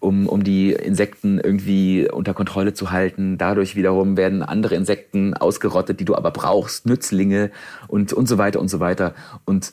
[0.00, 3.38] um, um die Insekten irgendwie unter Kontrolle zu halten.
[3.38, 7.50] Dadurch wiederum werden andere Insekten ausgerottet, die du aber brauchst, Nützlinge
[7.88, 9.14] und, und so weiter und so weiter.
[9.44, 9.72] Und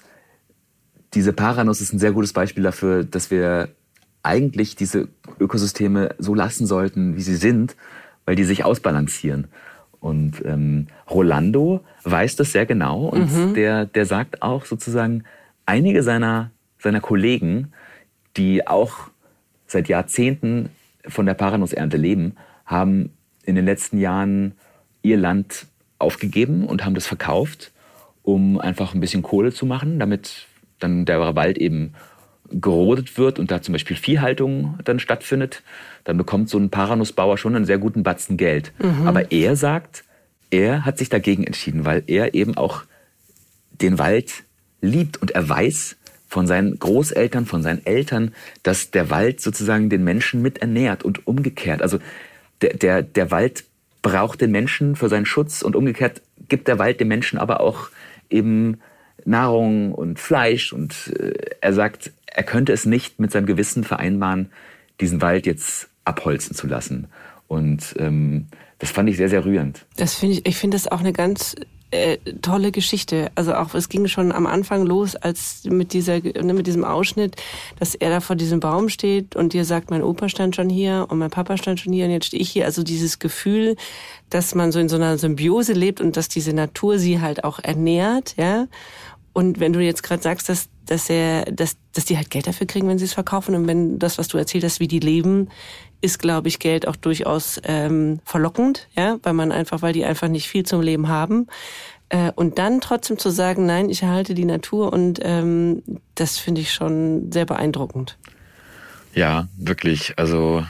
[1.13, 3.69] diese Paranuss ist ein sehr gutes Beispiel dafür, dass wir
[4.23, 5.07] eigentlich diese
[5.39, 7.75] Ökosysteme so lassen sollten, wie sie sind,
[8.25, 9.47] weil die sich ausbalancieren.
[9.99, 13.53] Und ähm, Rolando weiß das sehr genau und mhm.
[13.53, 15.23] der, der sagt auch sozusagen,
[15.65, 16.51] einige seiner,
[16.81, 17.73] seiner Kollegen,
[18.37, 19.09] die auch
[19.67, 20.69] seit Jahrzehnten
[21.07, 23.11] von der Paranussernte leben, haben
[23.43, 24.53] in den letzten Jahren
[25.01, 25.67] ihr Land
[25.99, 27.71] aufgegeben und haben das verkauft,
[28.23, 30.47] um einfach ein bisschen Kohle zu machen, damit
[30.79, 31.93] dann der Wald eben
[32.49, 35.63] gerodet wird und da zum Beispiel Viehhaltung dann stattfindet,
[36.03, 38.73] dann bekommt so ein Paranussbauer schon einen sehr guten Batzen Geld.
[38.79, 39.07] Mhm.
[39.07, 40.03] Aber er sagt,
[40.49, 42.83] er hat sich dagegen entschieden, weil er eben auch
[43.69, 44.43] den Wald
[44.81, 45.95] liebt und er weiß
[46.31, 51.27] von seinen Großeltern, von seinen Eltern, dass der Wald sozusagen den Menschen mit ernährt und
[51.27, 51.81] umgekehrt.
[51.81, 51.99] Also
[52.61, 53.65] der, der, der Wald
[54.01, 57.89] braucht den Menschen für seinen Schutz und umgekehrt gibt der Wald dem Menschen aber auch
[58.29, 58.79] eben
[59.25, 64.51] Nahrung und Fleisch und äh, er sagt, er könnte es nicht mit seinem Gewissen vereinbaren,
[65.01, 67.09] diesen Wald jetzt abholzen zu lassen.
[67.49, 68.47] Und ähm,
[68.79, 69.85] das fand ich sehr, sehr rührend.
[69.97, 71.57] Das finde ich, ich finde das auch eine ganz
[71.91, 73.31] äh, tolle Geschichte.
[73.35, 77.35] Also auch, es ging schon am Anfang los, als mit dieser, ne, mit diesem Ausschnitt,
[77.79, 81.07] dass er da vor diesem Baum steht und dir sagt, mein Opa stand schon hier
[81.09, 82.65] und mein Papa stand schon hier und jetzt stehe ich hier.
[82.65, 83.75] Also dieses Gefühl,
[84.29, 87.59] dass man so in so einer Symbiose lebt und dass diese Natur sie halt auch
[87.59, 88.67] ernährt, ja.
[89.33, 92.67] Und wenn du jetzt gerade sagst, dass, dass er, dass, dass die halt Geld dafür
[92.67, 95.49] kriegen, wenn sie es verkaufen und wenn das, was du erzählt hast, wie die leben,
[96.01, 100.27] ist, glaube ich, Geld auch durchaus ähm, verlockend, ja, weil man einfach, weil die einfach
[100.27, 101.47] nicht viel zum Leben haben.
[102.09, 105.83] Äh, und dann trotzdem zu sagen, nein, ich erhalte die Natur und ähm,
[106.15, 108.17] das finde ich schon sehr beeindruckend.
[109.13, 110.17] Ja, wirklich.
[110.17, 110.65] Also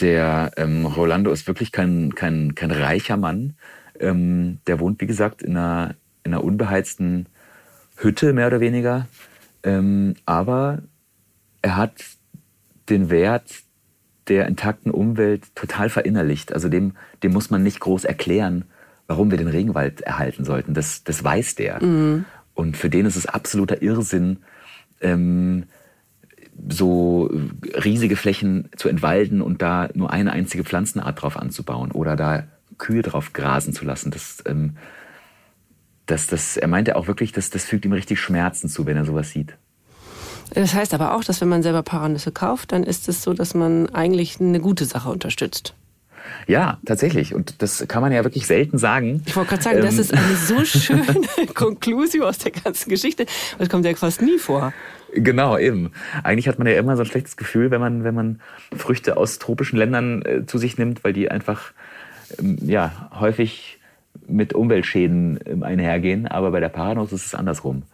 [0.00, 3.54] der ähm, Rolando ist wirklich kein, kein, kein reicher Mann.
[4.00, 5.94] Ähm, der wohnt, wie gesagt, in einer
[6.28, 7.26] in einer unbeheizten
[7.96, 9.08] Hütte mehr oder weniger.
[9.62, 10.82] Ähm, aber
[11.62, 11.92] er hat
[12.88, 13.62] den Wert
[14.28, 16.52] der intakten Umwelt total verinnerlicht.
[16.52, 18.64] Also dem, dem muss man nicht groß erklären,
[19.06, 20.74] warum wir den Regenwald erhalten sollten.
[20.74, 21.82] Das, das weiß der.
[21.82, 22.24] Mhm.
[22.54, 24.38] Und für den ist es absoluter Irrsinn,
[25.00, 25.64] ähm,
[26.68, 27.30] so
[27.84, 32.44] riesige Flächen zu entwalden und da nur eine einzige Pflanzenart drauf anzubauen oder da
[32.78, 34.10] Kühe drauf grasen zu lassen.
[34.10, 34.76] Das, ähm,
[36.06, 39.04] das, das, er meinte auch wirklich, dass das fügt ihm richtig Schmerzen zu, wenn er
[39.04, 39.56] sowas sieht.
[40.54, 43.54] Das heißt aber auch, dass wenn man selber Paranüsse kauft, dann ist es so, dass
[43.54, 45.74] man eigentlich eine gute Sache unterstützt.
[46.46, 47.34] Ja, tatsächlich.
[47.34, 49.22] Und das kann man ja wirklich selten sagen.
[49.26, 51.04] Ich wollte gerade sagen, ähm, das ist eine so schöne
[51.54, 53.26] Konklusion aus der ganzen Geschichte.
[53.58, 54.72] Das kommt ja fast nie vor.
[55.14, 55.90] Genau, eben.
[56.22, 58.40] Eigentlich hat man ja immer so ein schlechtes Gefühl, wenn man, wenn man
[58.76, 61.72] Früchte aus tropischen Ländern äh, zu sich nimmt, weil die einfach
[62.38, 63.78] ähm, ja, häufig
[64.26, 66.26] mit Umweltschäden ähm, einhergehen.
[66.26, 67.84] Aber bei der Paranuss ist es andersrum.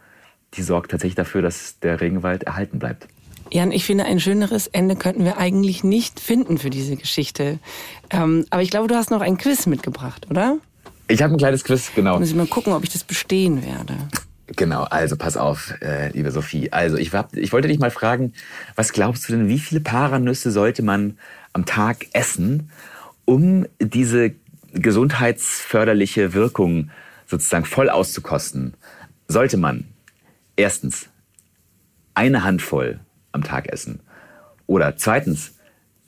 [0.57, 3.07] Die sorgt tatsächlich dafür, dass der Regenwald erhalten bleibt.
[3.51, 7.59] Jan, ich finde, ein schöneres Ende könnten wir eigentlich nicht finden für diese Geschichte.
[8.09, 10.57] Ähm, aber ich glaube, du hast noch ein Quiz mitgebracht, oder?
[11.07, 12.19] Ich habe ein kleines Quiz, genau.
[12.19, 13.95] Muss ich mal gucken, ob ich das bestehen werde.
[14.47, 16.71] Genau, also pass auf, äh, liebe Sophie.
[16.71, 18.33] Also ich, hab, ich wollte dich mal fragen,
[18.75, 21.17] was glaubst du denn, wie viele Paranüsse sollte man
[21.53, 22.71] am Tag essen,
[23.25, 24.33] um diese
[24.73, 26.89] gesundheitsförderliche Wirkung
[27.27, 28.75] sozusagen voll auszukosten?
[29.27, 29.85] Sollte man
[30.55, 31.09] erstens
[32.13, 32.99] eine Handvoll
[33.31, 33.99] am Tag essen
[34.67, 35.55] oder zweitens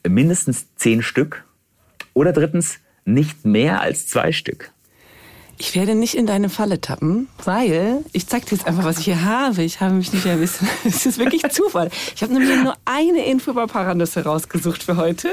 [0.08, 1.46] mindestens zehn Stück
[2.14, 4.72] oder drittens nicht mehr als zwei Stück?
[5.60, 9.06] Ich werde nicht in deine Falle tappen, weil ich zeig dir jetzt einfach, was ich
[9.06, 9.64] hier habe.
[9.64, 10.68] Ich habe mich nicht bisschen.
[10.86, 11.90] Es ist wirklich Zufall.
[12.16, 15.30] Ich habe nämlich nur eine Info über Paranüsse rausgesucht für heute.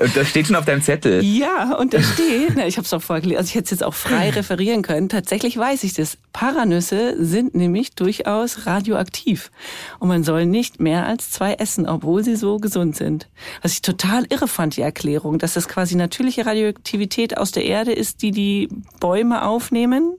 [0.00, 1.22] Und das steht schon auf deinem Zettel.
[1.24, 3.84] Ja, und da steht, na, ich habe es auch vorgelesen, also ich hätte es jetzt
[3.84, 5.08] auch frei referieren können.
[5.08, 6.18] Tatsächlich weiß ich das.
[6.32, 9.50] Paranüsse sind nämlich durchaus radioaktiv.
[9.98, 13.28] Und man soll nicht mehr als zwei essen, obwohl sie so gesund sind.
[13.62, 17.92] Was ich total irre fand, die Erklärung, dass das quasi natürliche Radioaktivität aus der Erde
[17.92, 18.68] ist, die die
[19.00, 20.16] Bäume Bäume aufnehmen.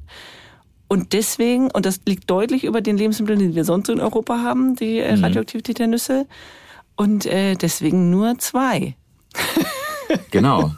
[0.88, 4.76] Und deswegen, und das liegt deutlich über den Lebensmitteln, die wir sonst in Europa haben,
[4.76, 5.24] die äh, mhm.
[5.24, 6.28] Radioaktivität der Nüsse.
[6.96, 8.96] Und äh, deswegen nur zwei.
[10.32, 10.74] Genau.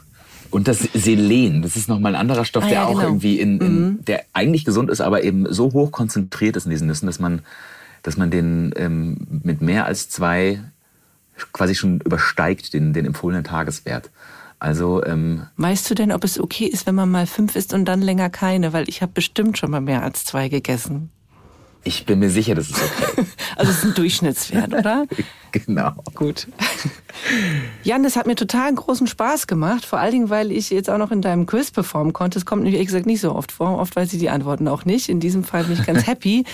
[0.50, 3.08] Und das Selen, das ist nochmal ein anderer Stoff, ah, der ja, auch genau.
[3.08, 4.04] irgendwie in, in mhm.
[4.04, 7.42] der eigentlich gesund ist, aber eben so hoch konzentriert ist in diesen Nüssen, dass man,
[8.02, 10.60] dass man den ähm, mit mehr als zwei
[11.52, 14.10] quasi schon übersteigt, den, den empfohlenen Tageswert.
[14.58, 17.84] Also ähm, weißt du denn, ob es okay ist, wenn man mal fünf isst und
[17.84, 18.72] dann länger keine?
[18.72, 21.10] Weil ich habe bestimmt schon mal mehr als zwei gegessen.
[21.84, 23.26] Ich bin mir sicher, das ist okay.
[23.56, 25.06] also es ist ein Durchschnittswert, oder?
[25.52, 25.92] genau.
[26.14, 26.48] Gut.
[27.82, 30.98] Jan, das hat mir total großen Spaß gemacht, vor allen Dingen, weil ich jetzt auch
[30.98, 32.38] noch in deinem Quiz performen konnte.
[32.38, 33.78] Es kommt nämlich, ehrlich gesagt, nicht so oft vor.
[33.78, 35.08] Oft weiß ich die Antworten auch nicht.
[35.08, 36.44] In diesem Fall bin ich ganz happy.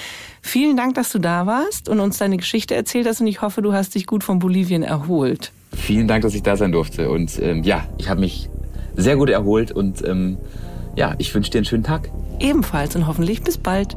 [0.42, 3.62] Vielen Dank, dass du da warst und uns deine Geschichte erzählt hast und ich hoffe,
[3.62, 5.52] du hast dich gut von Bolivien erholt.
[5.74, 7.10] Vielen Dank, dass ich da sein durfte.
[7.10, 8.50] Und ähm, ja, ich habe mich
[8.96, 10.38] sehr gut erholt und ähm,
[10.96, 12.10] ja, ich wünsche dir einen schönen Tag.
[12.38, 13.96] Ebenfalls und hoffentlich bis bald.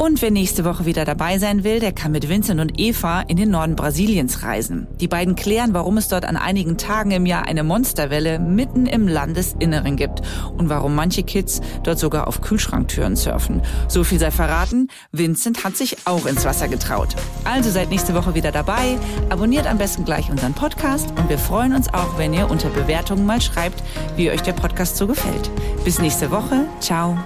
[0.00, 3.36] Und wer nächste Woche wieder dabei sein will, der kann mit Vincent und Eva in
[3.36, 4.86] den Norden Brasiliens reisen.
[4.98, 9.06] Die beiden klären, warum es dort an einigen Tagen im Jahr eine Monsterwelle mitten im
[9.06, 10.22] Landesinneren gibt
[10.56, 13.60] und warum manche Kids dort sogar auf Kühlschranktüren surfen.
[13.88, 17.14] So viel sei verraten, Vincent hat sich auch ins Wasser getraut.
[17.44, 18.98] Also seid nächste Woche wieder dabei,
[19.28, 23.26] abonniert am besten gleich unseren Podcast und wir freuen uns auch, wenn ihr unter Bewertungen
[23.26, 23.82] mal schreibt,
[24.16, 25.50] wie euch der Podcast so gefällt.
[25.84, 27.18] Bis nächste Woche, ciao.